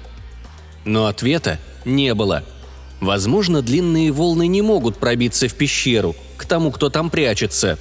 Но 0.85 1.07
ответа 1.07 1.59
не 1.87 2.13
было. 2.13 2.45
Возможно, 3.01 3.63
длинные 3.63 4.13
волны 4.13 4.47
не 4.47 4.61
могут 4.61 4.99
пробиться 4.99 5.49
в 5.49 5.55
пещеру, 5.55 6.15
к 6.37 6.45
тому, 6.45 6.73
кто 6.73 6.91
там 6.91 7.09
прячется. 7.09 7.79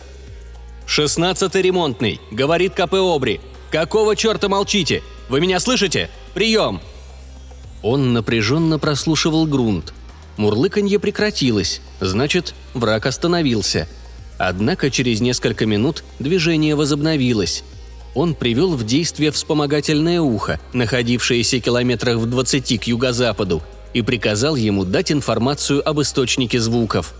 «Шестнадцатый 0.85 1.63
ремонтный»,— 1.63 2.21
говорит 2.31 2.75
КП 2.75 2.93
Обри. 2.93 3.41
«Какого 3.71 4.15
черта 4.15 4.47
молчите? 4.47 5.03
Вы 5.27 5.41
меня 5.41 5.59
слышите? 5.59 6.09
Прием!» 6.33 6.79
Он 7.81 8.13
напряженно 8.13 8.79
прослушивал 8.79 9.47
грунт. 9.47 9.93
Мурлыканье 10.37 10.97
прекратилось, 10.97 11.81
значит, 11.99 12.55
враг 12.73 13.05
остановился. 13.05 13.89
Однако 14.37 14.89
через 14.91 15.19
несколько 15.19 15.65
минут 15.65 16.05
движение 16.19 16.75
возобновилось 16.75 17.65
он 18.15 18.33
привел 18.33 18.75
в 18.75 18.85
действие 18.85 19.31
вспомогательное 19.31 20.21
ухо, 20.21 20.59
находившееся 20.73 21.59
километрах 21.59 22.17
в 22.17 22.25
20 22.25 22.79
к 22.81 22.83
юго-западу, 22.85 23.61
и 23.93 24.01
приказал 24.01 24.55
ему 24.55 24.85
дать 24.85 25.11
информацию 25.11 25.87
об 25.87 26.01
источнике 26.01 26.59
звуков. 26.59 27.13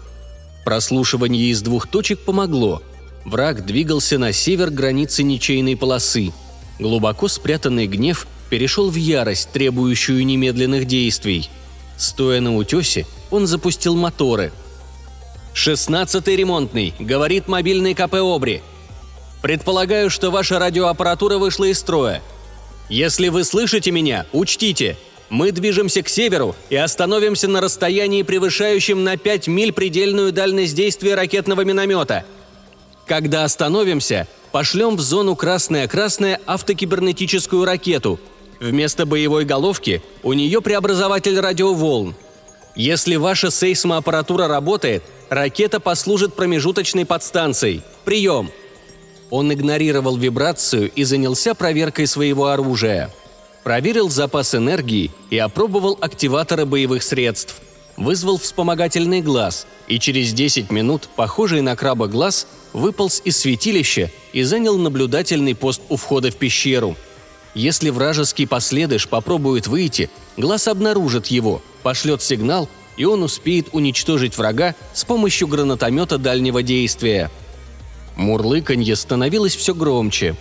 Прослушивание 0.64 1.52
из 1.52 1.62
двух 1.62 1.88
точек 1.88 2.20
помогло. 2.20 2.82
Враг 3.26 3.66
двигался 3.66 4.18
на 4.18 4.32
север 4.32 4.72
границы 4.72 5.24
ничейной 5.24 5.76
полосы. 5.76 6.32
Глубоко 6.80 7.28
спрятанный 7.28 7.88
гнев 7.88 8.26
перешел 8.50 8.90
в 8.90 8.96
ярость, 8.96 9.52
требующую 9.52 10.26
немедленных 10.26 10.86
действий. 10.86 11.50
Стоя 11.98 12.42
на 12.42 12.56
утесе, 12.56 13.06
он 13.32 13.48
запустил 13.48 13.96
моторы. 13.96 14.52
«Шестнадцатый 15.54 16.36
ремонтный»,— 16.36 16.94
говорит 17.00 17.48
мобильный 17.48 17.94
КП 17.94 18.16
Обри. 18.16 18.62
Предполагаю, 19.46 20.10
что 20.10 20.32
ваша 20.32 20.58
радиоаппаратура 20.58 21.38
вышла 21.38 21.66
из 21.66 21.78
строя. 21.78 22.24
Если 22.90 23.28
вы 23.28 23.44
слышите 23.44 23.92
меня, 23.92 24.26
учтите, 24.34 24.98
мы 25.30 25.52
движемся 25.52 26.02
к 26.02 26.10
северу 26.10 26.56
и 26.72 26.76
остановимся 26.76 27.48
на 27.48 27.62
расстоянии, 27.62 28.24
превышающем 28.24 29.04
на 29.04 29.18
5 29.18 29.48
миль 29.48 29.72
предельную 29.72 30.32
дальность 30.32 30.74
действия 30.74 31.14
ракетного 31.14 31.62
миномета. 31.62 32.26
Когда 33.06 33.44
остановимся, 33.44 34.28
пошлем 34.52 34.96
в 34.96 35.02
зону 35.02 35.36
красная-красная 35.36 36.42
автокибернетическую 36.48 37.66
ракету. 37.66 38.20
Вместо 38.60 39.06
боевой 39.06 39.46
головки 39.46 40.02
у 40.24 40.34
нее 40.34 40.60
преобразователь 40.60 41.40
радиоволн. 41.40 42.16
Если 42.76 43.16
ваша 43.16 43.52
сейсмоаппаратура 43.52 44.48
работает, 44.48 45.04
ракета 45.30 45.80
послужит 45.80 46.34
промежуточной 46.34 47.06
подстанцией. 47.06 47.84
Прием! 48.06 48.50
Он 49.32 49.52
игнорировал 49.52 50.18
вибрацию 50.18 50.92
и 50.92 51.04
занялся 51.04 51.56
проверкой 51.56 52.08
своего 52.08 52.48
оружия. 52.48 53.12
Проверил 53.64 54.10
запас 54.10 54.54
энергии 54.54 55.12
и 55.32 55.38
опробовал 55.38 55.98
активаторы 56.00 56.66
боевых 56.66 57.02
средств. 57.02 57.62
Вызвал 57.98 58.38
вспомогательный 58.38 59.22
глаз, 59.22 59.66
и 59.88 60.00
через 60.00 60.34
10 60.34 60.70
минут, 60.70 61.10
похожий 61.16 61.62
на 61.62 61.76
краба 61.76 62.08
глаз, 62.08 62.46
выполз 62.74 63.22
из 63.24 63.38
святилища 63.40 64.12
и 64.34 64.44
занял 64.44 64.78
наблюдательный 64.78 65.56
пост 65.56 65.82
у 65.90 65.96
входа 65.96 66.30
в 66.30 66.36
пещеру. 66.36 66.96
Если 67.56 67.90
вражеский 67.90 68.48
последыш 68.48 69.08
попробует 69.08 69.68
выйти, 69.68 70.10
глаз 70.36 70.68
обнаружит 70.68 71.28
его, 71.28 71.62
пошлет 71.84 72.22
сигнал, 72.22 72.68
и 72.98 73.06
он 73.06 73.24
успеет 73.24 73.70
уничтожить 73.72 74.38
врага 74.38 74.76
с 74.94 75.06
помощью 75.06 75.48
гранатомета 75.48 76.18
дальнего 76.18 76.62
действия– 76.62 77.32
Мурлыканье 78.16 78.96
становилось 78.96 79.56
все 79.56 79.74
громче. 79.74 80.36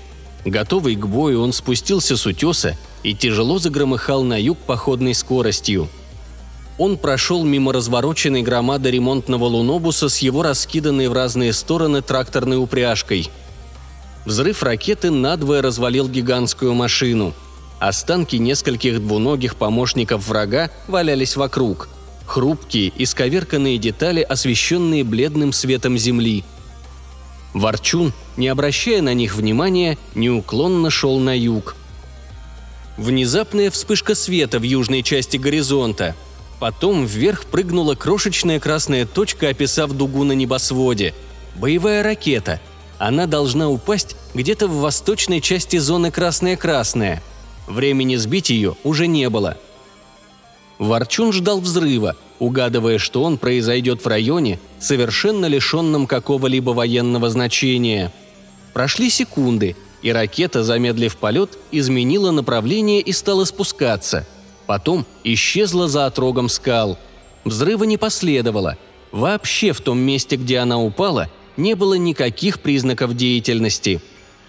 Готовый 0.44 0.94
к 0.94 1.06
бою, 1.06 1.42
он 1.42 1.52
спустился 1.52 2.16
с 2.16 2.26
утеса 2.26 2.76
и 3.02 3.14
тяжело 3.14 3.58
загромыхал 3.58 4.22
на 4.22 4.40
юг 4.40 4.58
походной 4.58 5.14
скоростью. 5.14 5.88
Он 6.76 6.98
прошел 6.98 7.44
мимо 7.44 7.72
развороченной 7.72 8.42
громады 8.42 8.90
ремонтного 8.90 9.44
лунобуса 9.44 10.08
с 10.08 10.18
его 10.18 10.42
раскиданной 10.42 11.08
в 11.08 11.12
разные 11.12 11.52
стороны 11.52 12.02
тракторной 12.02 12.56
упряжкой. 12.56 13.30
Взрыв 14.24 14.62
ракеты 14.62 15.10
надвое 15.10 15.62
развалил 15.62 16.08
гигантскую 16.08 16.74
машину. 16.74 17.32
Останки 17.78 18.36
нескольких 18.36 19.00
двуногих 19.00 19.56
помощников 19.56 20.26
врага 20.26 20.70
валялись 20.88 21.36
вокруг. 21.36 21.88
Хрупкие, 22.26 22.92
исковерканные 22.96 23.78
детали, 23.78 24.22
освещенные 24.22 25.04
бледным 25.04 25.52
светом 25.52 25.98
земли. 25.98 26.42
Ворчун, 27.54 28.12
не 28.36 28.48
обращая 28.48 29.00
на 29.00 29.14
них 29.14 29.34
внимания, 29.34 29.96
неуклонно 30.14 30.90
шел 30.90 31.18
на 31.18 31.36
юг. 31.36 31.76
Внезапная 32.98 33.70
вспышка 33.70 34.14
света 34.14 34.58
в 34.58 34.62
южной 34.62 35.02
части 35.02 35.36
горизонта. 35.36 36.14
Потом 36.60 37.06
вверх 37.06 37.46
прыгнула 37.46 37.94
крошечная 37.94 38.60
красная 38.60 39.06
точка, 39.06 39.48
описав 39.48 39.92
дугу 39.92 40.24
на 40.24 40.32
небосводе. 40.32 41.14
Боевая 41.56 42.02
ракета– 42.02 42.60
она 42.98 43.26
должна 43.26 43.68
упасть 43.68 44.16
где-то 44.34 44.68
в 44.68 44.76
восточной 44.80 45.40
части 45.40 45.76
зоны 45.78 46.10
красная-красная. 46.10 47.22
Времени 47.66 48.16
сбить 48.16 48.50
ее 48.50 48.76
уже 48.84 49.06
не 49.06 49.28
было. 49.28 49.58
Ворчун 50.84 51.32
ждал 51.32 51.60
взрыва, 51.60 52.16
угадывая, 52.38 52.98
что 52.98 53.22
он 53.22 53.38
произойдет 53.38 54.04
в 54.04 54.06
районе, 54.06 54.58
совершенно 54.78 55.46
лишенном 55.46 56.06
какого-либо 56.06 56.70
военного 56.70 57.30
значения. 57.30 58.12
Прошли 58.72 59.10
секунды, 59.10 59.76
и 60.02 60.12
ракета, 60.12 60.62
замедлив 60.62 61.16
полет, 61.16 61.58
изменила 61.70 62.30
направление 62.30 63.00
и 63.00 63.12
стала 63.12 63.44
спускаться. 63.44 64.26
Потом 64.66 65.06
исчезла 65.22 65.88
за 65.88 66.06
отрогом 66.06 66.48
скал. 66.48 66.98
Взрыва 67.44 67.84
не 67.84 67.96
последовало. 67.96 68.76
Вообще 69.12 69.72
в 69.72 69.80
том 69.80 69.98
месте, 69.98 70.36
где 70.36 70.58
она 70.58 70.78
упала– 70.80 71.28
не 71.56 71.74
было 71.74 71.94
никаких 71.94 72.60
признаков 72.60 73.14
деятельности. 73.14 74.00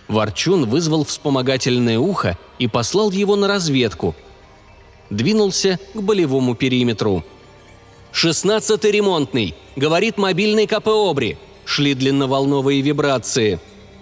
Ворчун 0.07 0.65
вызвал 0.65 1.03
вспомогательное 1.05 1.99
ухо 1.99 2.37
и 2.59 2.67
послал 2.67 3.11
его 3.11 3.35
на 3.35 3.47
разведку. 3.47 4.15
Двинулся 5.09 5.79
к 5.93 6.01
болевому 6.01 6.55
периметру. 6.55 7.23
«Шестнадцатый 8.11 8.91
ремонтный»,— 8.91 9.55
говорит 9.75 10.17
мобильный 10.17 10.67
КП 10.67 10.87
«Обри». 10.87 11.37
Шли 11.65 11.93
длинноволновые 11.93 12.81
вибрации. 12.81 13.59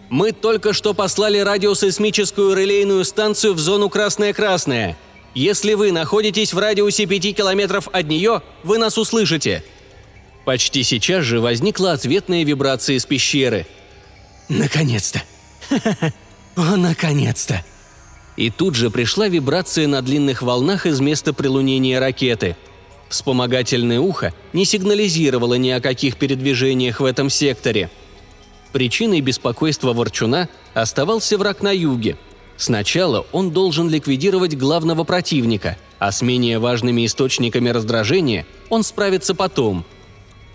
«Мы 0.10 0.32
только 0.34 0.74
что 0.74 0.94
послали 0.94 1.40
радиосейсмическую 1.40 2.56
релейную 2.56 3.06
станцию 3.06 3.54
в 3.54 3.60
зону 3.60 3.90
«Красная-Красная». 3.90 4.98
Если 5.34 5.74
вы 5.74 5.92
находитесь 5.92 6.54
в 6.54 6.60
радиусе 6.60 7.08
пяти 7.08 7.34
километров 7.34 7.88
от 7.92 8.08
нее, 8.08 8.44
вы 8.64 8.78
нас 8.78 8.98
услышите. 9.00 9.64
Почти 10.46 10.84
сейчас 10.84 11.24
же 11.24 11.40
возникла 11.40 11.94
ответная 11.94 12.44
вибрация 12.44 12.98
из 12.98 13.06
пещеры. 13.06 13.66
«Наконец-то! 14.50 15.24
О, 16.56 16.76
наконец-то!» 16.76 17.64
И 18.36 18.50
тут 18.50 18.75
же 18.75 18.90
пришла 18.90 19.28
вибрация 19.28 19.88
на 19.88 20.02
длинных 20.02 20.42
волнах 20.42 20.86
из 20.86 21.00
места 21.00 21.34
прилунения 21.34 22.00
ракеты. 22.00 22.56
Вспомогательное 23.10 24.00
ухо 24.00 24.34
не 24.54 24.66
сигнализировало 24.66 25.54
ни 25.56 25.70
о 25.70 25.82
каких 25.82 26.18
передвижениях 26.18 27.00
в 27.00 27.06
этом 27.06 27.30
секторе. 27.30 27.92
Причиной 28.72 29.22
беспокойства 29.22 29.94
Ворчуна 29.94 30.50
оставался 30.74 31.38
враг 31.38 31.62
на 31.62 31.72
юге. 31.72 32.18
Сначала 32.58 33.25
он 33.32 33.52
должен 33.52 33.90
ликвидировать 33.90 34.58
главного 34.58 35.04
противника, 35.04 35.78
а 36.00 36.12
с 36.12 36.22
менее 36.22 36.58
важными 36.58 37.06
источниками 37.06 37.69
раздражения 37.69 38.48
он 38.69 38.84
справится 38.84 39.36
потом– 39.36 39.86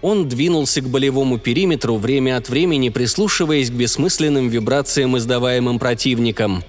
он 0.00 0.28
двинулся 0.28 0.80
к 0.80 0.88
болевому 0.88 1.38
периметру, 1.38 1.96
время 1.96 2.36
от 2.36 2.48
времени 2.48 2.88
прислушиваясь 2.88 3.70
к 3.70 3.74
бессмысленным 3.74 4.48
вибрациям, 4.48 5.16
издаваемым 5.18 5.78
противником. 5.78 6.62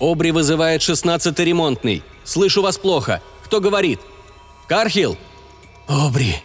«Обри 0.00 0.30
вызывает 0.32 0.80
шестнадцатый 0.82 1.44
ремонтный. 1.44 2.02
Слышу 2.24 2.62
вас 2.62 2.78
плохо. 2.78 3.22
Кто 3.44 3.60
говорит?» 3.60 4.00
«Кархил?» 4.66 5.18
«Обри. 5.86 6.36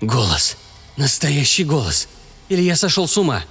Голос. 0.00 0.56
Настоящий 0.96 1.64
голос. 1.64 2.08
Или 2.48 2.62
я 2.62 2.76
сошел 2.76 3.06
с 3.06 3.18
ума?» 3.18 3.44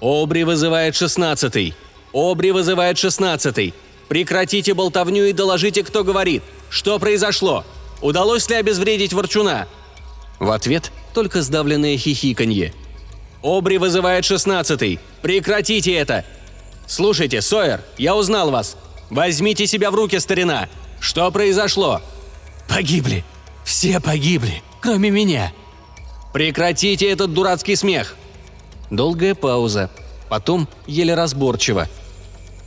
«Обри 0.00 0.44
вызывает 0.44 0.94
шестнадцатый. 0.94 1.74
Обри 2.12 2.52
вызывает 2.52 2.98
шестнадцатый. 2.98 3.72
Прекратите 4.08 4.74
болтовню 4.74 5.24
и 5.24 5.32
доложите, 5.32 5.82
кто 5.82 6.04
говорит. 6.04 6.42
Что 6.68 6.98
произошло? 6.98 7.64
Удалось 8.02 8.48
ли 8.50 8.56
обезвредить 8.56 9.12
Ворчуна?» 9.14 9.66
В 10.38 10.50
ответ 10.50 10.92
только 11.14 11.42
сдавленное 11.42 11.96
хихиканье. 11.96 12.74
«Обри 13.42 13.78
вызывает 13.78 14.24
шестнадцатый! 14.24 14.98
Прекратите 15.22 15.94
это! 15.94 16.24
Слушайте, 16.86 17.40
Сойер, 17.40 17.82
я 17.98 18.14
узнал 18.14 18.50
вас! 18.50 18.76
Возьмите 19.10 19.66
себя 19.66 19.90
в 19.90 19.94
руки, 19.94 20.18
старина! 20.18 20.68
Что 21.00 21.30
произошло?» 21.30 22.00
«Погибли! 22.68 23.24
Все 23.64 24.00
погибли, 24.00 24.62
кроме 24.80 25.10
меня!» 25.10 25.52
«Прекратите 26.32 27.08
этот 27.10 27.32
дурацкий 27.32 27.76
смех!» 27.76 28.16
Долгая 28.90 29.34
пауза. 29.34 29.90
Потом 30.28 30.68
еле 30.86 31.14
разборчиво. 31.14 31.88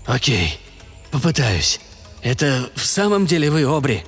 «Окей, 0.05 0.59
попытаюсь. 1.11 1.79
Это 2.21 2.69
в 2.75 2.85
самом 2.85 3.25
деле 3.25 3.51
вы, 3.51 3.63
Обри?» 3.63 4.03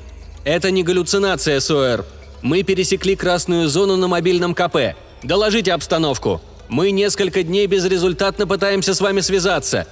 «Это 0.45 0.71
не 0.71 0.83
галлюцинация, 0.83 1.59
Сойер. 1.59 2.05
Мы 2.41 2.63
пересекли 2.63 3.15
красную 3.15 3.67
зону 3.67 3.97
на 3.97 4.07
мобильном 4.07 4.55
КП. 4.55 4.95
Доложите 5.23 5.73
обстановку. 5.73 6.41
Мы 6.69 6.91
несколько 6.91 7.43
дней 7.43 7.65
безрезультатно 7.67 8.47
пытаемся 8.47 8.93
с 8.93 9.01
вами 9.01 9.21
связаться». 9.21 9.87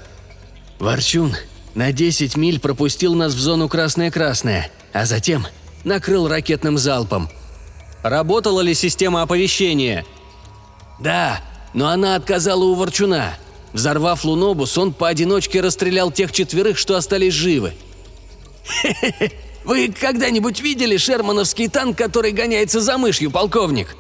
Ворчун 0.80 1.36
на 1.74 1.92
10 1.92 2.38
миль 2.38 2.60
пропустил 2.60 3.16
нас 3.16 3.34
в 3.34 3.40
зону 3.40 3.68
красная-красная, 3.68 4.72
а 4.94 5.06
затем 5.06 5.48
накрыл 5.84 6.28
ракетным 6.28 6.78
залпом. 6.78 7.30
Работала 8.04 8.62
ли 8.62 8.74
система 8.74 9.24
оповещения? 9.24 10.06
Да, 11.00 11.42
но 11.74 11.88
она 11.88 12.16
отказала 12.16 12.64
у 12.64 12.76
Ворчуна. 12.76 13.34
Взорвав 13.74 14.24
Лунобус, 14.24 14.78
он 14.78 14.94
поодиночке 14.94 15.62
расстрелял 15.62 16.12
тех 16.12 16.32
четверых, 16.32 16.78
что 16.78 16.96
остались 16.96 17.34
живы. 17.34 17.74
Хе-хе-хе, 18.66 19.32
вы 19.66 19.90
когда-нибудь 19.90 20.62
видели 20.62 20.98
шермановский 20.98 21.68
танк, 21.70 21.98
который 21.98 22.32
гоняется 22.32 22.82
за 22.82 22.98
мышью, 22.98 23.32
полковник?» 23.32 23.96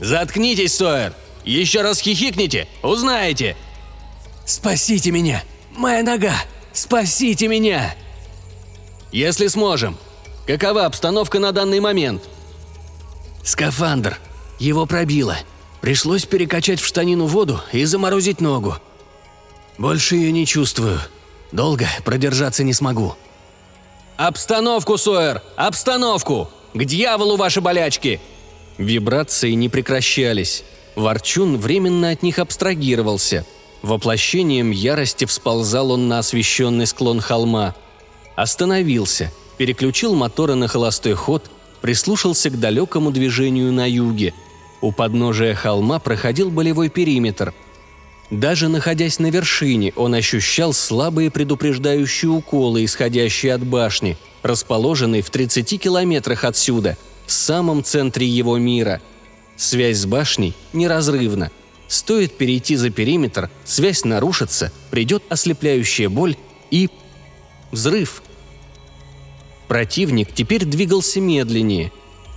«Заткнитесь, 0.00 0.74
Сойер! 0.74 1.12
Еще 1.44 1.82
раз 1.82 2.00
хихикните, 2.00 2.68
узнаете!» 2.82 3.56
«Спасите 4.44 5.10
меня! 5.10 5.42
Моя 5.76 6.02
нога! 6.02 6.34
Спасите 6.72 7.48
меня!» 7.48 7.94
«Если 9.12 9.46
сможем. 9.46 9.96
Какова 10.46 10.86
обстановка 10.86 11.38
на 11.38 11.52
данный 11.52 11.80
момент?» 11.80 12.22
«Скафандр. 13.44 14.18
Его 14.58 14.86
пробило. 14.86 15.36
Пришлось 15.80 16.24
перекачать 16.24 16.80
в 16.80 16.86
штанину 16.86 17.26
воду 17.26 17.60
и 17.72 17.84
заморозить 17.84 18.40
ногу. 18.40 18.76
Больше 19.76 20.14
ее 20.14 20.30
не 20.30 20.46
чувствую. 20.46 21.00
Долго 21.50 21.88
продержаться 22.04 22.62
не 22.62 22.72
смогу. 22.72 23.16
«Обстановку, 24.16 24.96
Сойер! 24.98 25.42
Обстановку! 25.56 26.48
К 26.74 26.84
дьяволу 26.84 27.36
ваши 27.36 27.60
болячки!» 27.60 28.20
Вибрации 28.78 29.50
не 29.52 29.68
прекращались. 29.68 30.62
Ворчун 30.94 31.56
временно 31.56 32.10
от 32.10 32.22
них 32.22 32.38
абстрагировался. 32.38 33.46
Воплощением 33.82 34.70
ярости 34.70 35.24
всползал 35.24 35.90
он 35.90 36.08
на 36.08 36.18
освещенный 36.18 36.86
склон 36.86 37.20
холма. 37.20 37.74
Остановился, 38.36 39.32
переключил 39.56 40.14
моторы 40.14 40.54
на 40.54 40.68
холостой 40.68 41.14
ход, 41.14 41.50
прислушался 41.80 42.50
к 42.50 42.60
далекому 42.60 43.10
движению 43.10 43.72
на 43.72 43.88
юге. 43.88 44.34
У 44.80 44.92
подножия 44.92 45.54
холма 45.54 45.98
проходил 45.98 46.50
болевой 46.50 46.88
периметр– 46.88 47.52
даже 48.32 48.68
находясь 48.68 49.18
на 49.18 49.30
вершине, 49.30 49.92
он 49.94 50.14
ощущал 50.14 50.72
слабые 50.72 51.30
предупреждающие 51.30 52.30
уколы, 52.30 52.82
исходящие 52.82 53.52
от 53.52 53.62
башни, 53.62 54.16
расположенной 54.42 55.20
в 55.20 55.28
30 55.28 55.78
километрах 55.78 56.44
отсюда, 56.44 56.96
в 57.26 57.32
самом 57.32 57.84
центре 57.84 58.26
его 58.26 58.56
мира. 58.56 59.02
Связь 59.56 59.98
с 59.98 60.06
башней 60.06 60.54
неразрывна. 60.72 61.50
Стоит 61.88 62.36
перейти 62.38 62.76
за 62.76 62.90
периметр, 62.90 63.50
связь 63.64 64.04
нарушится, 64.04 64.72
придет 64.90 65.22
ослепляющая 65.28 66.08
боль 66.08 66.36
и... 66.70 66.88
взрыв. 67.70 68.22
Противник 69.68 70.32
теперь 70.34 70.64
двигался 70.64 71.20
медленнее. 71.20 71.92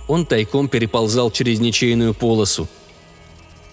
Он 0.08 0.26
тайком 0.26 0.68
переползал 0.68 1.30
через 1.30 1.58
ничейную 1.58 2.14
полосу, 2.14 2.68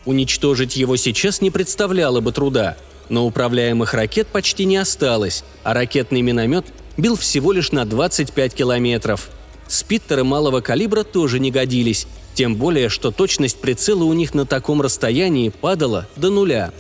Уничтожить 0.06 0.76
его 0.76 0.98
сейчас 0.98 1.42
не 1.42 1.50
представляло 1.50 2.20
бы 2.20 2.32
труда, 2.32 2.78
но 3.10 3.26
управляемых 3.26 3.94
ракет 3.94 4.28
почти 4.28 4.66
не 4.66 4.78
осталось, 4.78 5.44
а 5.64 5.74
ракетный 5.74 6.22
миномет 6.22 6.66
бил 6.98 7.16
всего 7.16 7.54
лишь 7.54 7.72
на 7.72 7.86
25 7.86 8.54
километров. 8.54 9.30
Спиттеры 9.68 10.24
малого 10.24 10.60
калибра 10.60 11.04
тоже 11.04 11.40
не 11.40 11.52
годились, 11.52 12.06
тем 12.34 12.56
более, 12.56 12.90
что 12.90 13.12
точность 13.12 13.60
прицела 13.60 14.04
у 14.04 14.14
них 14.14 14.34
на 14.34 14.46
таком 14.46 14.82
расстоянии 14.82 15.50
падала 15.50 16.08
до 16.16 16.30
нуля. 16.30 16.72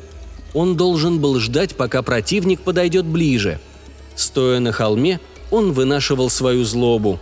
Он 0.54 0.76
должен 0.76 1.20
был 1.20 1.39
ждать, 1.39 1.76
пока 1.76 2.02
противник 2.02 2.62
подойдет 2.62 3.06
ближе. 3.06 3.60
Стоя 4.16 4.60
на 4.60 4.72
холме, 4.72 5.20
он 5.52 5.72
вынашивал 5.72 6.30
свою 6.30 6.63
злобу. 6.63 7.20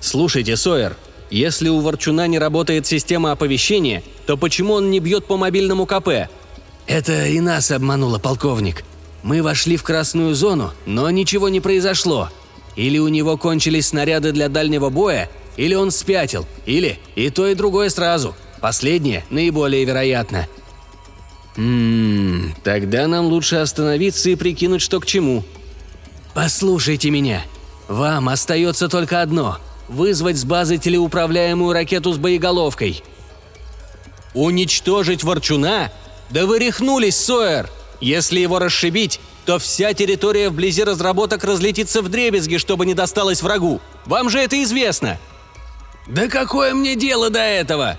«Слушайте, 0.00 0.56
Сойер, 0.56 0.96
если 1.30 1.68
у 1.68 1.80
Ворчуна 1.80 2.26
не 2.26 2.38
работает 2.38 2.86
система 2.86 3.32
оповещения, 3.32 4.02
то 4.26 4.36
почему 4.36 4.74
он 4.74 4.90
не 4.90 5.00
бьет 5.00 5.26
по 5.26 5.36
мобильному 5.36 5.86
КП?» 5.86 6.28
«Это 6.86 7.26
и 7.26 7.40
нас 7.40 7.70
обмануло, 7.70 8.18
полковник. 8.18 8.84
Мы 9.22 9.42
вошли 9.42 9.76
в 9.76 9.82
красную 9.82 10.34
зону, 10.34 10.72
но 10.84 11.08
ничего 11.10 11.48
не 11.48 11.60
произошло. 11.60 12.28
Или 12.74 12.98
у 12.98 13.08
него 13.08 13.36
кончились 13.36 13.88
снаряды 13.88 14.32
для 14.32 14.48
дальнего 14.48 14.90
боя, 14.90 15.30
или 15.56 15.74
он 15.74 15.90
спятил, 15.90 16.46
или 16.66 16.98
и 17.14 17.30
то, 17.30 17.46
и 17.46 17.54
другое 17.54 17.88
сразу. 17.90 18.34
Последнее 18.60 19.24
наиболее 19.30 19.84
вероятно». 19.84 20.46
«Ммм, 21.56 22.54
тогда 22.64 23.06
нам 23.06 23.26
лучше 23.26 23.56
остановиться 23.56 24.30
и 24.30 24.36
прикинуть, 24.36 24.80
что 24.80 25.00
к 25.00 25.06
чему». 25.06 25.44
«Послушайте 26.34 27.10
меня. 27.10 27.42
Вам 27.88 28.30
остается 28.30 28.88
только 28.88 29.20
одно– 29.20 29.58
вызвать 29.88 30.38
с 30.38 30.44
базы 30.44 30.78
телеуправляемую 30.78 31.74
ракету 31.74 32.12
с 32.14 32.16
боеголовкой». 32.16 33.02
«Уничтожить 34.32 35.24
Ворчуна? 35.24 35.92
Да 36.30 36.46
вы 36.46 36.58
рехнулись, 36.58 37.16
Сойер! 37.16 37.68
Если 38.00 38.40
его 38.40 38.58
расшибить, 38.58 39.20
то 39.44 39.58
вся 39.58 39.92
территория 39.92 40.48
вблизи 40.48 40.84
разработок 40.84 41.44
разлетится 41.44 42.00
в 42.00 42.08
дребезги, 42.08 42.56
чтобы 42.56 42.86
не 42.86 42.94
досталось 42.94 43.42
врагу. 43.42 43.82
Вам 44.06 44.30
же 44.30 44.38
это 44.38 44.62
известно!» 44.62 45.18
«Да 46.06 46.28
какое 46.28 46.74
мне 46.74 46.96
дело 46.96 47.30
до 47.30 47.40
этого?» 47.40 47.98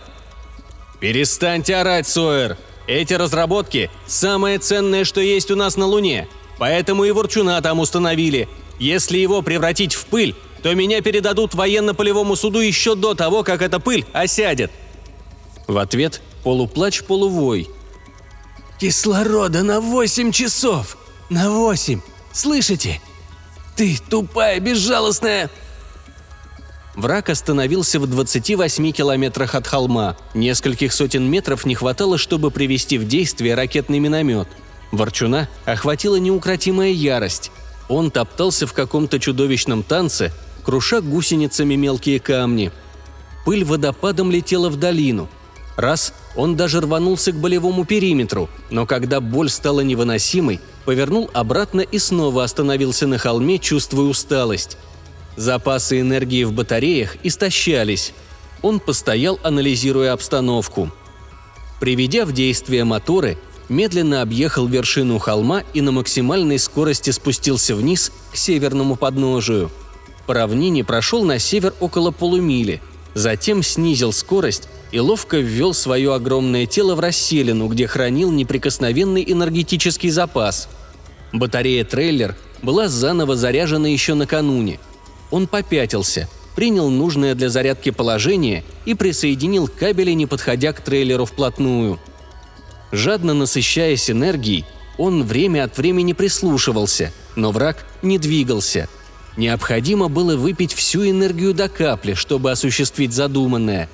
«Перестаньте 0.99 1.75
орать, 1.75 2.07
Сойер! 2.07 2.57
Эти 2.87 3.13
разработки– 3.13 3.89
самое 4.07 4.59
ценное, 4.59 5.05
что 5.05 5.21
есть 5.21 5.51
у 5.51 5.55
нас 5.55 5.77
на 5.77 5.85
Луне. 5.85 6.27
Поэтому 6.57 7.05
и 7.05 7.11
Ворчуна 7.11 7.61
там 7.61 7.79
установили. 7.79 8.49
Если 8.77 9.17
его 9.17 9.41
превратить 9.41 9.93
в 9.93 10.05
пыль, 10.05 10.35
то 10.61 10.73
меня 10.73 11.01
передадут 11.01 11.55
военно-полевому 11.55 12.35
суду 12.35 12.59
еще 12.59 12.95
до 12.95 13.13
того, 13.13 13.43
как 13.43 13.61
эта 13.61 13.79
пыль 13.79 14.05
осядет». 14.11 14.71
В 15.67 15.77
ответ 15.77 16.21
полуплач, 16.43 17.03
полувой. 17.03 17.69
«Кислорода 18.79 19.63
на 19.63 19.79
восемь 19.79 20.31
часов! 20.31 20.97
На 21.29 21.49
восемь! 21.51 22.01
Слышите? 22.33 23.01
Ты 23.77 23.97
тупая, 24.09 24.59
безжалостная...» 24.59 25.49
Враг 26.95 27.29
остановился 27.29 27.99
в 27.99 28.06
28 28.08 28.91
километрах 28.91 29.56
от 29.56 29.65
холма. 29.65 30.15
Нескольких 30.34 30.93
сотен 30.93 31.29
метров 31.29 31.65
не 31.65 31.73
хватало, 31.73 32.17
чтобы 32.17 32.51
привести 32.51 32.97
в 32.97 33.08
действие 33.08 33.56
ракетный 33.56 33.99
миномет. 33.99 34.47
Ворчуна 34.91 35.49
охватила 35.65 36.17
неукротимая 36.17 36.91
ярость. 36.91 37.51
Он 37.89 38.12
топтался 38.12 38.67
в 38.67 38.73
каком-то 38.73 39.19
чудовищном 39.19 39.82
танце, 39.82 40.32
круша 40.63 41.01
гусеницами 41.01 41.73
мелкие 41.75 42.19
камни. 42.19 42.71
Пыль 43.43 43.65
водопадом 43.65 44.29
летела 44.29 44.69
в 44.69 44.77
долину. 44.77 45.27
Раз 45.75 46.13
он 46.36 46.56
даже 46.56 46.79
рванулся 46.79 47.32
к 47.32 47.36
болевому 47.36 47.86
периметру, 47.86 48.49
но 48.69 48.86
когда 48.86 49.19
боль 49.19 49.49
стала 49.49 49.82
невыносимой, 49.82 50.60
повернул 50.86 51.29
обратно 51.34 51.82
и 51.82 51.97
снова 51.97 52.43
остановился 52.43 53.08
на 53.08 53.17
холме, 53.17 53.58
чувствуя 53.58 54.08
усталость. 54.08 54.77
Запасы 55.35 55.99
энергии 55.99 56.43
в 56.43 56.53
батареях 56.53 57.17
истощались. 57.23 58.13
Он 58.61 58.79
постоял, 58.79 59.39
анализируя 59.43 60.13
обстановку. 60.13 60.91
Приведя 61.79 62.25
в 62.25 62.31
действие 62.31 62.83
моторы, 62.83 63.37
медленно 63.67 64.21
объехал 64.21 64.67
вершину 64.67 65.17
холма 65.17 65.63
и 65.73 65.81
на 65.81 65.91
максимальной 65.91 66.59
скорости 66.59 67.09
спустился 67.09 67.75
вниз 67.75 68.11
к 68.31 68.37
северному 68.37 68.95
подножию. 68.95 69.71
По 70.27 70.35
равнине 70.35 70.83
прошел 70.83 71.25
на 71.25 71.39
север 71.39 71.73
около 71.79 72.11
полумили, 72.11 72.81
затем 73.15 73.63
снизил 73.63 74.13
скорость 74.13 74.69
и 74.91 74.99
ловко 74.99 75.37
ввел 75.37 75.73
свое 75.73 76.13
огромное 76.13 76.67
тело 76.67 76.95
в 76.95 76.99
расселину, 76.99 77.67
где 77.67 77.87
хранил 77.87 78.31
неприкосновенный 78.31 79.25
энергетический 79.27 80.11
запас. 80.11 80.69
Батарея 81.33 81.83
трейлер 81.83 82.35
была 82.61 82.87
заново 82.87 83.35
заряжена 83.35 83.87
еще 83.87 84.13
накануне– 84.13 84.79
он 85.33 85.47
попятился, 85.47 86.29
принял 86.55 86.91
нужное 86.91 87.33
для 87.33 87.49
зарядки 87.49 87.89
положение 87.89 88.63
и 88.85 88.93
присоединил 88.93 89.67
кабели, 89.67 90.11
не 90.11 90.27
подходя 90.27 90.73
к 90.73 90.81
трейлеру 90.81 91.25
вплотную. 91.25 91.99
Жадно 92.91 93.33
насыщаясь 93.33 94.11
энергией, 94.11 94.63
он 94.99 95.23
время 95.23 95.63
от 95.63 95.75
времени 95.75 96.13
прислушивался, 96.13 97.11
но 97.35 97.49
враг 97.49 97.83
не 98.03 98.19
двигался. 98.19 98.87
Необходимо 99.35 100.07
было 100.07 100.37
выпить 100.37 100.71
всю 100.71 101.09
энергию 101.09 101.55
до 101.55 101.67
капли, 101.67 102.13
чтобы 102.13 102.51
осуществить 102.51 103.11
задуманное. 103.11 103.89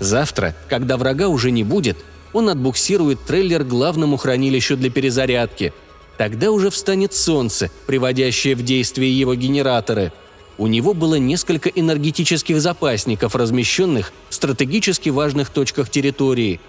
Завтра, 0.00 0.56
когда 0.68 0.96
врага 0.96 1.28
уже 1.28 1.52
не 1.52 1.62
будет, 1.62 1.98
он 2.32 2.48
отбуксирует 2.48 3.24
трейлер 3.24 3.62
к 3.62 3.68
главному 3.68 4.16
хранилищу 4.16 4.76
для 4.76 4.90
перезарядки. 4.90 5.72
Тогда 6.18 6.50
уже 6.50 6.68
встанет 6.68 7.14
солнце, 7.14 7.70
приводящее 7.86 8.56
в 8.56 8.64
действие 8.64 9.16
его 9.16 9.36
генераторы– 9.36 10.12
у 10.60 10.66
него 10.66 10.92
было 10.92 11.14
несколько 11.14 11.70
энергетических 11.70 12.60
запасников, 12.60 13.34
размещенных 13.34 14.12
в 14.28 14.34
стратегически 14.34 15.08
важных 15.08 15.48
точках 15.48 15.88
территории. 15.88 16.60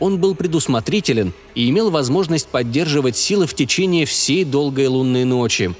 Он 0.00 0.18
был 0.18 0.34
предусмотрителен 0.34 1.32
и 1.54 1.70
имел 1.70 1.92
возможность 1.92 2.48
поддерживать 2.48 3.16
силы 3.16 3.46
в 3.46 3.54
течение 3.54 4.04
всей 4.04 4.44
долгой 4.44 4.88
лунной 4.88 5.22
ночи. 5.22 5.76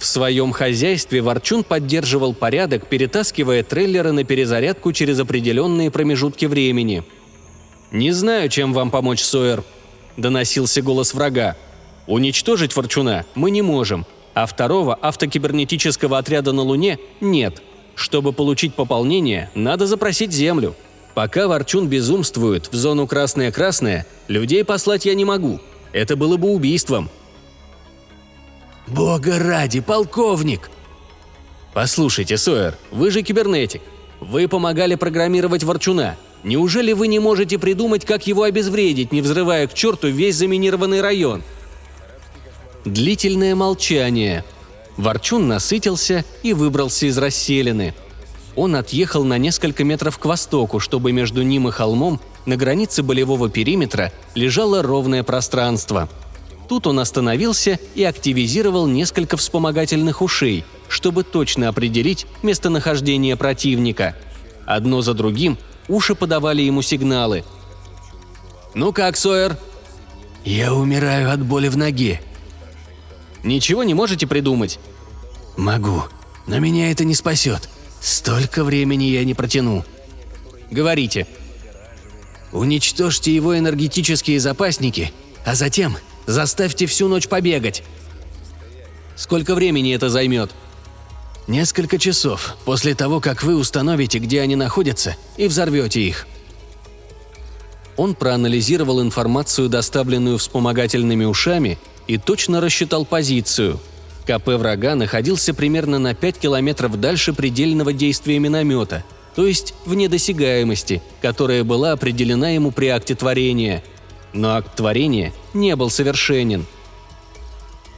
В 0.00 0.04
своем 0.04 0.50
хозяйстве 0.50 1.22
Ворчун 1.22 1.62
поддерживал 1.62 2.34
порядок, 2.34 2.88
перетаскивая 2.88 3.62
трейлеры 3.62 4.10
на 4.10 4.24
перезарядку 4.24 4.92
через 4.92 5.20
определенные 5.20 5.92
промежутки 5.92 6.46
времени. 6.46 7.04
«Не 7.92 8.10
знаю, 8.10 8.48
чем 8.48 8.72
вам 8.72 8.90
помочь, 8.90 9.22
Сойер»,– 9.22 9.62
доносился 10.16 10.82
голос 10.82 11.14
врага. 11.14 11.56
«Уничтожить 12.08 12.74
Ворчуна 12.74 13.24
мы 13.36 13.52
не 13.52 13.62
можем, 13.62 14.04
а 14.34 14.46
второго 14.46 14.94
автокибернетического 14.94 16.18
отряда 16.18 16.52
на 16.52 16.62
Луне 16.62 16.98
нет. 17.20 17.62
Чтобы 17.94 18.32
получить 18.32 18.74
пополнение, 18.74 19.50
надо 19.54 19.86
запросить 19.86 20.32
Землю. 20.32 20.74
Пока 21.14 21.46
Ворчун 21.46 21.88
безумствует 21.88 22.72
в 22.72 22.74
зону 22.74 23.06
красная-красная, 23.06 24.06
людей 24.28 24.64
послать 24.64 25.04
я 25.04 25.14
не 25.14 25.24
могу. 25.24 25.60
Это 25.92 26.16
было 26.16 26.38
бы 26.38 26.48
убийством. 26.48 27.10
«Бога 28.86 29.38
ради, 29.38 29.80
полковник!» 29.80 30.70
«Послушайте, 31.74 32.36
Сойер, 32.36 32.76
вы 32.90 33.10
же 33.10 33.22
кибернетик. 33.22 33.82
Вы 34.20 34.48
помогали 34.48 34.94
программировать 34.94 35.64
Ворчуна. 35.64 36.16
Неужели 36.44 36.92
вы 36.92 37.08
не 37.08 37.18
можете 37.18 37.58
придумать, 37.58 38.04
как 38.04 38.26
его 38.26 38.42
обезвредить, 38.42 39.12
не 39.12 39.22
взрывая 39.22 39.66
к 39.66 39.74
черту 39.74 40.08
весь 40.08 40.36
заминированный 40.36 41.00
район?» 41.00 41.42
Длительное 42.84 43.54
молчание. 43.54 44.44
Ворчун 44.96 45.46
насытился 45.46 46.24
и 46.42 46.52
выбрался 46.52 47.06
из 47.06 47.16
расселины. 47.16 47.94
Он 48.56 48.74
отъехал 48.74 49.24
на 49.24 49.38
несколько 49.38 49.84
метров 49.84 50.18
к 50.18 50.24
востоку, 50.24 50.80
чтобы 50.80 51.12
между 51.12 51.42
ним 51.42 51.68
и 51.68 51.70
холмом 51.70 52.20
на 52.44 52.56
границе 52.56 53.04
болевого 53.04 53.48
периметра 53.48 54.12
лежало 54.34 54.82
ровное 54.82 55.22
пространство. 55.22 56.08
Тут 56.68 56.88
он 56.88 56.98
остановился 56.98 57.78
и 57.94 58.02
активизировал 58.02 58.86
несколько 58.88 59.36
вспомогательных 59.36 60.20
ушей, 60.20 60.64
чтобы 60.88 61.22
точно 61.22 61.68
определить 61.68 62.26
местонахождение 62.42 63.36
противника. 63.36 64.16
Одно 64.66 65.02
за 65.02 65.14
другим 65.14 65.56
уши 65.88 66.14
подавали 66.16 66.62
ему 66.62 66.82
сигналы. 66.82 67.44
«Ну 68.74 68.92
как, 68.92 69.16
Сойер?» 69.16 69.56
«Я 70.44 70.74
умираю 70.74 71.30
от 71.30 71.44
боли 71.44 71.68
в 71.68 71.76
ноге», 71.76 72.20
Ничего 73.42 73.82
не 73.82 73.94
можете 73.94 74.26
придумать?» 74.26 74.78
«Могу, 75.56 76.04
но 76.46 76.58
меня 76.58 76.90
это 76.90 77.04
не 77.04 77.14
спасет. 77.14 77.68
Столько 78.00 78.64
времени 78.64 79.04
я 79.04 79.24
не 79.24 79.34
протяну». 79.34 79.84
«Говорите». 80.70 81.26
«Уничтожьте 82.52 83.34
его 83.34 83.58
энергетические 83.58 84.38
запасники, 84.40 85.12
а 85.44 85.54
затем 85.54 85.96
заставьте 86.26 86.86
всю 86.86 87.08
ночь 87.08 87.28
побегать». 87.28 87.82
«Сколько 89.16 89.54
времени 89.54 89.94
это 89.94 90.08
займет?» 90.08 90.50
«Несколько 91.48 91.98
часов 91.98 92.56
после 92.64 92.94
того, 92.94 93.20
как 93.20 93.42
вы 93.42 93.56
установите, 93.56 94.18
где 94.18 94.40
они 94.40 94.54
находятся, 94.56 95.16
и 95.36 95.48
взорвете 95.48 96.00
их». 96.00 96.26
Он 97.96 98.14
проанализировал 98.14 99.02
информацию, 99.02 99.68
доставленную 99.68 100.38
вспомогательными 100.38 101.24
ушами, 101.24 101.78
и 102.06 102.18
точно 102.18 102.60
рассчитал 102.60 103.04
позицию. 103.04 103.78
КП 104.26 104.48
врага 104.48 104.94
находился 104.94 105.52
примерно 105.52 105.98
на 105.98 106.14
5 106.14 106.38
километров 106.38 107.00
дальше 107.00 107.32
предельного 107.32 107.92
действия 107.92 108.38
миномета, 108.38 109.04
то 109.34 109.46
есть 109.46 109.74
вне 109.84 110.08
досягаемости, 110.08 111.02
которая 111.20 111.64
была 111.64 111.92
определена 111.92 112.50
ему 112.50 112.70
при 112.70 112.86
акте 112.86 113.14
творения. 113.14 113.82
но 114.32 114.54
акт 114.54 114.74
творения 114.76 115.32
не 115.52 115.76
был 115.76 115.90
совершенен. 115.90 116.64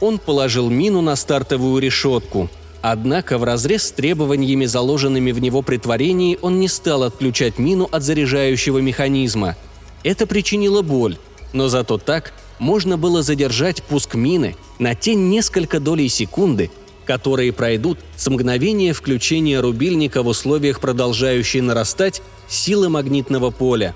Он 0.01 0.19
положил 0.19 0.69
мину 0.69 1.01
на 1.01 1.15
стартовую 1.15 1.81
решетку, 1.81 2.49
однако 2.81 3.37
в 3.37 3.43
разрез 3.43 3.83
с 3.83 3.91
требованиями, 3.91 4.65
заложенными 4.65 5.31
в 5.31 5.39
него 5.39 5.61
при 5.61 5.77
творении, 5.77 6.37
он 6.41 6.59
не 6.59 6.67
стал 6.67 7.03
отключать 7.03 7.57
мину 7.57 7.87
от 7.91 8.03
заряжающего 8.03 8.79
механизма. 8.79 9.55
Это 10.03 10.27
причинило 10.27 10.81
боль, 10.81 11.17
но 11.53 11.69
зато 11.69 11.97
так 11.97 12.33
можно 12.59 12.97
было 12.97 13.21
задержать 13.21 13.83
пуск 13.83 14.15
мины 14.15 14.55
на 14.79 14.95
те 14.95 15.15
несколько 15.15 15.79
долей 15.79 16.09
секунды, 16.09 16.71
которые 17.05 17.53
пройдут 17.53 17.99
с 18.15 18.27
мгновения 18.29 18.93
включения 18.93 19.59
рубильника 19.59 20.23
в 20.23 20.27
условиях 20.27 20.79
продолжающей 20.79 21.61
нарастать 21.61 22.21
силы 22.47 22.89
магнитного 22.89 23.51
поля. 23.51 23.95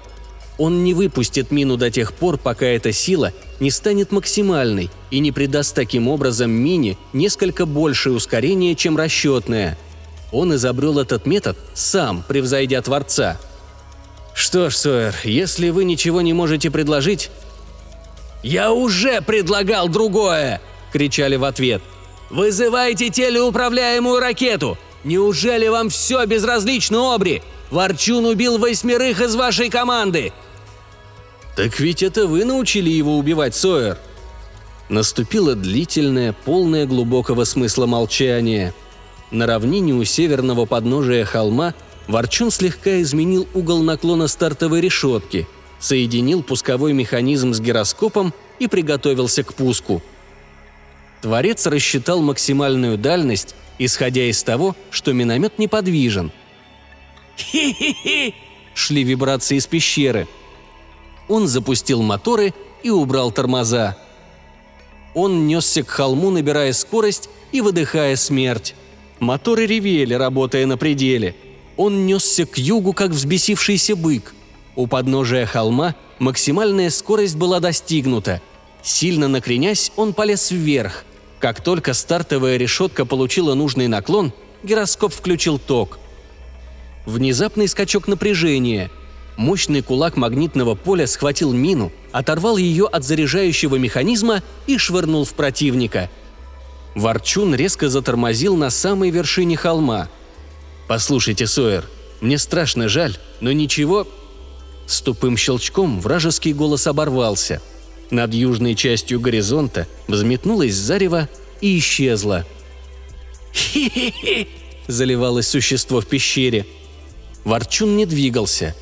Он 0.58 0.84
не 0.84 0.94
выпустит 0.94 1.52
мину 1.52 1.78
до 1.78 1.90
тех 1.90 2.14
пор, 2.14 2.38
пока 2.38 2.66
эта 2.66 2.92
сила 2.92 3.32
не 3.60 3.72
станет 3.72 4.12
максимальной 4.12 4.90
и 5.10 5.20
не 5.20 5.32
придаст 5.32 5.74
таким 5.74 6.08
образом 6.10 6.52
мине 6.52 6.98
несколько 7.14 7.66
большее 7.66 8.14
ускорение, 8.14 8.76
чем 8.76 8.98
расчетное. 8.98 9.78
Он 10.32 10.54
изобрел 10.54 11.00
этот 11.00 11.26
метод 11.26 11.58
сам, 11.74 12.24
превзойдя 12.28 12.82
Творца. 12.82 13.40
«Что 14.34 14.70
ж, 14.70 14.76
Сойер, 14.76 15.16
если 15.24 15.70
вы 15.70 15.86
ничего 15.86 16.22
не 16.22 16.34
можете 16.34 16.70
предложить, 16.70 17.30
«Я 18.44 18.72
уже 18.72 19.22
предлагал 19.22 19.90
другое!»– 19.90 20.62
кричали 20.94 21.36
в 21.36 21.44
ответ. 21.44 21.82
«Вызывайте 22.30 23.10
телеуправляемую 23.10 24.20
ракету! 24.20 24.78
Неужели 25.04 25.68
вам 25.68 25.90
все 25.90 26.26
безразлично, 26.26 27.14
Обри? 27.16 27.42
Ворчун 27.72 28.26
убил 28.26 28.58
восьмерых 28.58 29.22
из 29.22 29.36
вашей 29.36 29.70
команды!» 29.70 30.32
«Так 31.56 31.80
ведь 31.80 32.04
это 32.04 32.28
вы 32.28 32.46
научили 32.46 32.90
его 32.90 33.18
убивать, 33.18 33.56
Сойер!» 33.56 33.98
Наступило 34.88 35.56
длительное, 35.56 36.34
полное 36.34 36.86
глубокого 36.86 37.44
смысла 37.44 37.86
молчание. 37.86 38.74
На 39.32 39.46
равнине 39.46 39.94
у 39.94 40.04
северного 40.04 40.66
подножия 40.66 41.26
холма 41.26 41.76
Ворчун 42.08 42.50
слегка 42.50 43.02
изменил 43.02 43.48
угол 43.54 43.84
наклона 43.84 44.28
стартовой 44.28 44.82
решетки– 44.82 45.48
соединил 45.80 46.44
пусковой 46.44 46.94
механизм 46.94 47.54
с 47.54 47.60
гироскопом 47.60 48.34
и 48.60 48.68
приготовился 48.68 49.44
к 49.44 49.54
пуску. 49.54 50.02
Творец 51.22 51.66
рассчитал 51.66 52.22
максимальную 52.22 52.98
дальность, 52.98 53.56
исходя 53.78 54.30
из 54.30 54.44
того, 54.44 54.76
что 54.92 55.14
миномет 55.14 55.58
неподвижен. 55.58 56.32
«Хи-хи-хи!»– 57.38 58.36
шли 58.74 59.04
вибрации 59.04 59.58
из 59.58 59.68
пещеры. 59.68 60.28
Он 61.28 61.48
запустил 61.48 62.02
моторы 62.02 62.54
и 62.84 62.90
убрал 62.90 63.32
тормоза. 63.32 63.98
Он 65.14 65.48
несся 65.48 65.84
к 65.84 65.90
холму, 65.90 66.30
набирая 66.32 66.74
скорость 66.74 67.30
и 67.52 67.62
выдыхая 67.62 68.16
смерть. 68.16 68.76
Моторы 69.20 69.66
ревели, 69.66 70.14
работая 70.14 70.66
на 70.66 70.78
пределе. 70.78 71.36
Он 71.78 72.06
несся 72.06 72.46
к 72.46 72.58
югу, 72.58 72.94
как 72.94 73.12
взбесившийся 73.12 73.96
бык– 73.96 74.34
у 74.80 74.88
подножия 74.88 75.46
холма 75.46 75.94
максимальная 76.20 76.90
скорость 76.90 77.36
была 77.36 77.60
достигнута. 77.60 78.42
Сильно 78.82 79.28
накренясь, 79.28 79.92
он 79.98 80.14
полез 80.14 80.52
вверх. 80.52 81.04
Как 81.40 81.62
только 81.62 81.94
стартовая 81.94 82.56
решетка 82.56 83.04
получила 83.04 83.56
нужный 83.56 83.90
наклон, 83.90 84.32
гироскоп 84.64 85.14
включил 85.14 85.60
ток. 85.60 86.00
Внезапный 87.06 87.68
скачок 87.68 88.08
напряжения. 88.08 88.90
Мощный 89.36 89.82
кулак 89.82 90.16
магнитного 90.16 90.76
поля 90.76 91.08
схватил 91.08 91.52
мину, 91.52 91.92
оторвал 92.14 92.56
ее 92.56 92.86
от 92.86 93.04
заряжающего 93.04 93.76
механизма 93.76 94.44
и 94.66 94.78
швырнул 94.78 95.26
в 95.26 95.34
противника. 95.34 96.10
Ворчун 96.96 97.54
резко 97.54 97.90
затормозил 97.90 98.56
на 98.56 98.70
самой 98.70 99.10
вершине 99.10 99.58
холма. 99.58 100.08
«Послушайте, 100.88 101.48
Сойер, 101.48 101.84
мне 102.22 102.38
страшно 102.38 102.88
жаль, 102.88 103.18
но 103.42 103.52
ничего, 103.52 104.08
с 104.90 105.02
тупым 105.02 105.38
щелчком 105.38 106.02
вражеский 106.02 106.52
голос 106.52 106.88
оборвался. 106.88 107.62
Над 108.10 108.34
южной 108.34 108.74
частью 108.74 109.20
горизонта 109.20 109.88
взметнулось 110.08 110.74
зарево 110.74 111.30
и 111.62 111.78
исчезло. 111.78 112.44
«Хи-хи-хи!»– 113.54 114.48
заливалось 114.88 115.48
существо 115.48 116.02
в 116.02 116.08
пещере. 116.08 116.66
Ворчун 117.46 117.98
не 117.98 118.08
двигался. 118.08 118.76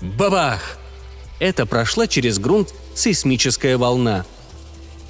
Бабах! 0.00 0.78
Это 1.38 1.66
прошла 1.66 2.06
через 2.06 2.38
грунт 2.38 2.74
сейсмическая 2.94 3.76
волна. 3.76 4.24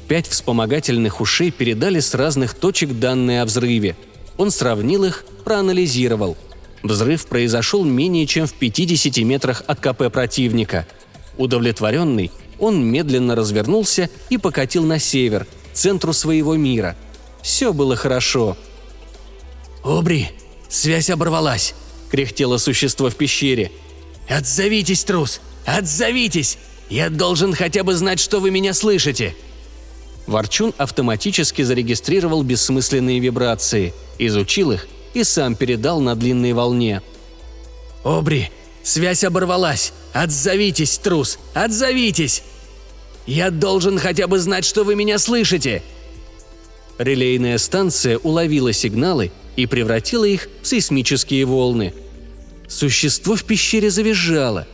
Пять 0.08 0.26
вспомогательных 0.26 1.20
ушей 1.20 1.52
передали 1.52 2.00
с 2.00 2.14
разных 2.14 2.54
точек 2.54 2.98
данные 2.98 3.42
о 3.42 3.44
взрыве. 3.44 3.96
Он 4.38 4.50
сравнил 4.50 5.04
их, 5.04 5.24
проанализировал– 5.44 6.36
Взрыв 6.84 7.26
произошел 7.26 7.82
менее 7.82 8.26
чем 8.26 8.46
в 8.46 8.52
50 8.52 9.16
метрах 9.24 9.64
от 9.66 9.80
КП 9.80 10.12
противника. 10.12 10.86
Удовлетворенный, 11.38 12.30
он 12.58 12.84
медленно 12.84 13.34
развернулся 13.34 14.10
и 14.28 14.36
покатил 14.36 14.84
на 14.84 14.98
север, 14.98 15.46
к 15.72 15.74
центру 15.74 16.12
своего 16.12 16.56
мира. 16.56 16.94
Все 17.42 17.72
было 17.72 17.96
хорошо. 17.96 18.56
«Обри, 19.82 20.28
связь 20.68 21.08
оборвалась!»– 21.08 21.74
кряхтело 22.10 22.58
существо 22.58 23.08
в 23.08 23.16
пещере. 23.16 23.72
«Отзовитесь, 24.28 25.04
трус! 25.04 25.40
Отзовитесь! 25.64 26.58
Я 26.90 27.08
должен 27.08 27.54
хотя 27.54 27.82
бы 27.82 27.94
знать, 27.94 28.20
что 28.20 28.40
вы 28.40 28.50
меня 28.50 28.74
слышите!» 28.74 29.34
Ворчун 30.26 30.74
автоматически 30.76 31.62
зарегистрировал 31.62 32.42
бессмысленные 32.42 33.20
вибрации, 33.20 33.94
изучил 34.18 34.72
их 34.72 34.86
и 35.14 35.24
сам 35.24 35.54
передал 35.54 36.00
на 36.00 36.14
длинной 36.14 36.52
волне. 36.52 37.02
«Обри, 38.04 38.50
связь 38.82 39.24
оборвалась! 39.24 39.92
Отзовитесь, 40.12 40.98
трус! 40.98 41.38
Отзовитесь! 41.54 42.42
Я 43.26 43.50
должен 43.50 43.98
хотя 43.98 44.26
бы 44.26 44.38
знать, 44.38 44.64
что 44.64 44.84
вы 44.84 44.94
меня 44.94 45.18
слышите!» 45.18 45.82
Релейная 46.98 47.58
станция 47.58 48.18
уловила 48.18 48.72
сигналы 48.72 49.32
и 49.56 49.66
превратила 49.66 50.24
их 50.24 50.48
в 50.62 50.66
сейсмические 50.66 51.44
волны. 51.44 51.94
Существо 52.68 53.36
в 53.36 53.44
пещере 53.44 53.90
завизжало. 53.90 54.66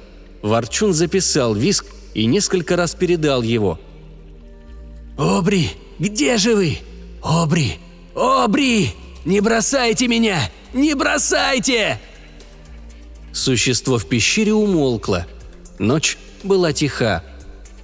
Ворчун 0.42 0.92
записал 0.92 1.55
виск 1.55 1.87
и 2.14 2.26
несколько 2.26 2.76
раз 2.76 2.94
передал 2.94 3.42
его. 3.42 3.79
«Обри, 5.16 5.70
где 5.98 6.37
же 6.38 6.55
вы? 6.55 6.79
Обри! 7.22 7.74
Обри!» 8.14 8.94
Не 9.24 9.40
бросайте 9.40 10.09
меня! 10.09 10.50
Не 10.72 10.94
бросайте!» 10.94 11.98
Существо 13.33 13.98
в 13.98 14.06
пещере 14.06 14.52
умолкло. 14.52 15.26
Ночь 15.78 16.18
была 16.42 16.72
тиха. 16.72 17.22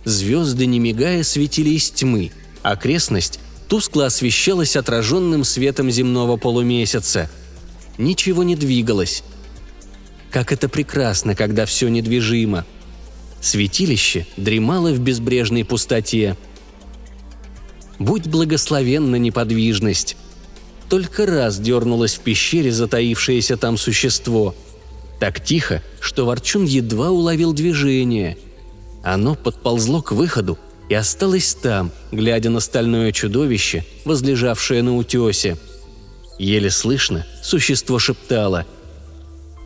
Звезды, 0.04 0.66
не 0.66 0.78
мигая, 0.78 1.22
светили 1.24 1.70
из 1.70 1.90
тьмы. 1.90 2.30
Окрестность 2.62 3.40
тускло 3.68 4.06
освещалась 4.06 4.76
отраженным 4.76 5.44
светом 5.44 5.90
земного 5.90 6.36
полумесяца. 6.36 7.30
Ничего 7.98 8.42
не 8.42 8.56
двигалось. 8.56 9.22
Как 10.30 10.52
это 10.52 10.68
прекрасно, 10.68 11.34
когда 11.34 11.66
все 11.66 11.88
недвижимо. 11.88 12.64
Святилище 13.40 14.26
дремало 14.36 14.92
в 14.92 14.98
безбрежной 14.98 15.64
пустоте. 15.64 16.36
Будь 17.98 18.26
благословенна 18.26 19.16
неподвижность. 19.16 20.16
Только 20.88 21.26
раз 21.26 21.58
дернулось 21.58 22.14
в 22.14 22.20
пещере 22.20 22.72
затаившееся 22.72 23.56
там 23.56 23.76
существо. 23.76 24.54
Так 25.18 25.42
тихо, 25.42 25.82
что 26.00 26.26
Ворчун 26.26 26.64
едва 26.64 27.10
уловил 27.10 27.52
движение. 27.52 28.36
Оно 29.02 29.34
подползло 29.34 30.02
к 30.02 30.12
выходу 30.12 30.58
и 30.88 30.94
осталось 30.94 31.54
там, 31.54 31.90
глядя 32.12 32.50
на 32.50 32.60
стальное 32.60 33.12
чудовище, 33.12 33.84
возлежавшее 34.04 34.82
на 34.82 34.96
утесе. 34.96 35.56
Еле 36.38 36.70
слышно, 36.70 37.26
существо 37.42 37.98
шептало. 37.98 38.66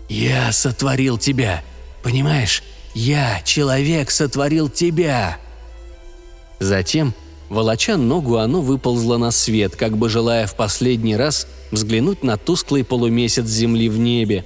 «Я 0.08 0.50
сотворил 0.52 1.18
тебя. 1.18 1.62
Понимаешь? 2.02 2.62
Я, 2.94 3.42
человек, 3.44 4.10
сотворил 4.10 4.68
тебя!» 4.68 5.38
Затем 6.58 7.14
Волоча 7.50 7.96
ногу, 7.96 8.36
оно 8.36 8.62
выползло 8.62 9.18
на 9.18 9.32
свет, 9.32 9.74
как 9.74 9.98
бы 9.98 10.08
желая 10.08 10.46
в 10.46 10.54
последний 10.54 11.16
раз 11.16 11.48
взглянуть 11.72 12.22
на 12.22 12.36
тусклый 12.36 12.84
полумесяц 12.84 13.46
земли 13.46 13.88
в 13.88 13.98
небе. 13.98 14.44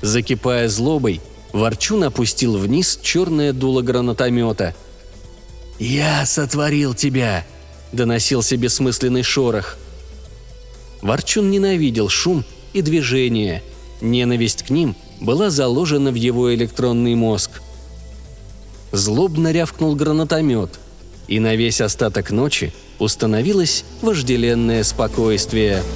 Закипая 0.00 0.68
злобой, 0.70 1.20
Ворчун 1.52 2.02
опустил 2.04 2.56
вниз 2.56 2.98
черное 3.02 3.52
дуло 3.52 3.82
гранатомета. 3.82 4.74
«Я 5.78 6.24
сотворил 6.24 6.94
тебя!»– 6.94 7.44
доносился 7.92 8.56
бессмысленный 8.56 9.22
шорох. 9.22 9.76
Ворчун 11.02 11.50
ненавидел 11.50 12.08
шум 12.08 12.44
и 12.72 12.80
движение. 12.80 13.62
Ненависть 14.00 14.62
к 14.62 14.70
ним 14.70 14.96
была 15.20 15.50
заложена 15.50 16.12
в 16.12 16.14
его 16.14 16.54
электронный 16.54 17.14
мозг. 17.14 17.60
Злобно 18.90 19.52
рявкнул 19.52 19.94
гранатомет. 19.94 20.80
И 21.28 21.40
на 21.40 21.54
весь 21.54 21.80
остаток 21.80 22.30
ночи 22.30 22.72
установилось 22.98 23.84
вожделенное 24.02 24.82
спокойствие– 24.82 25.82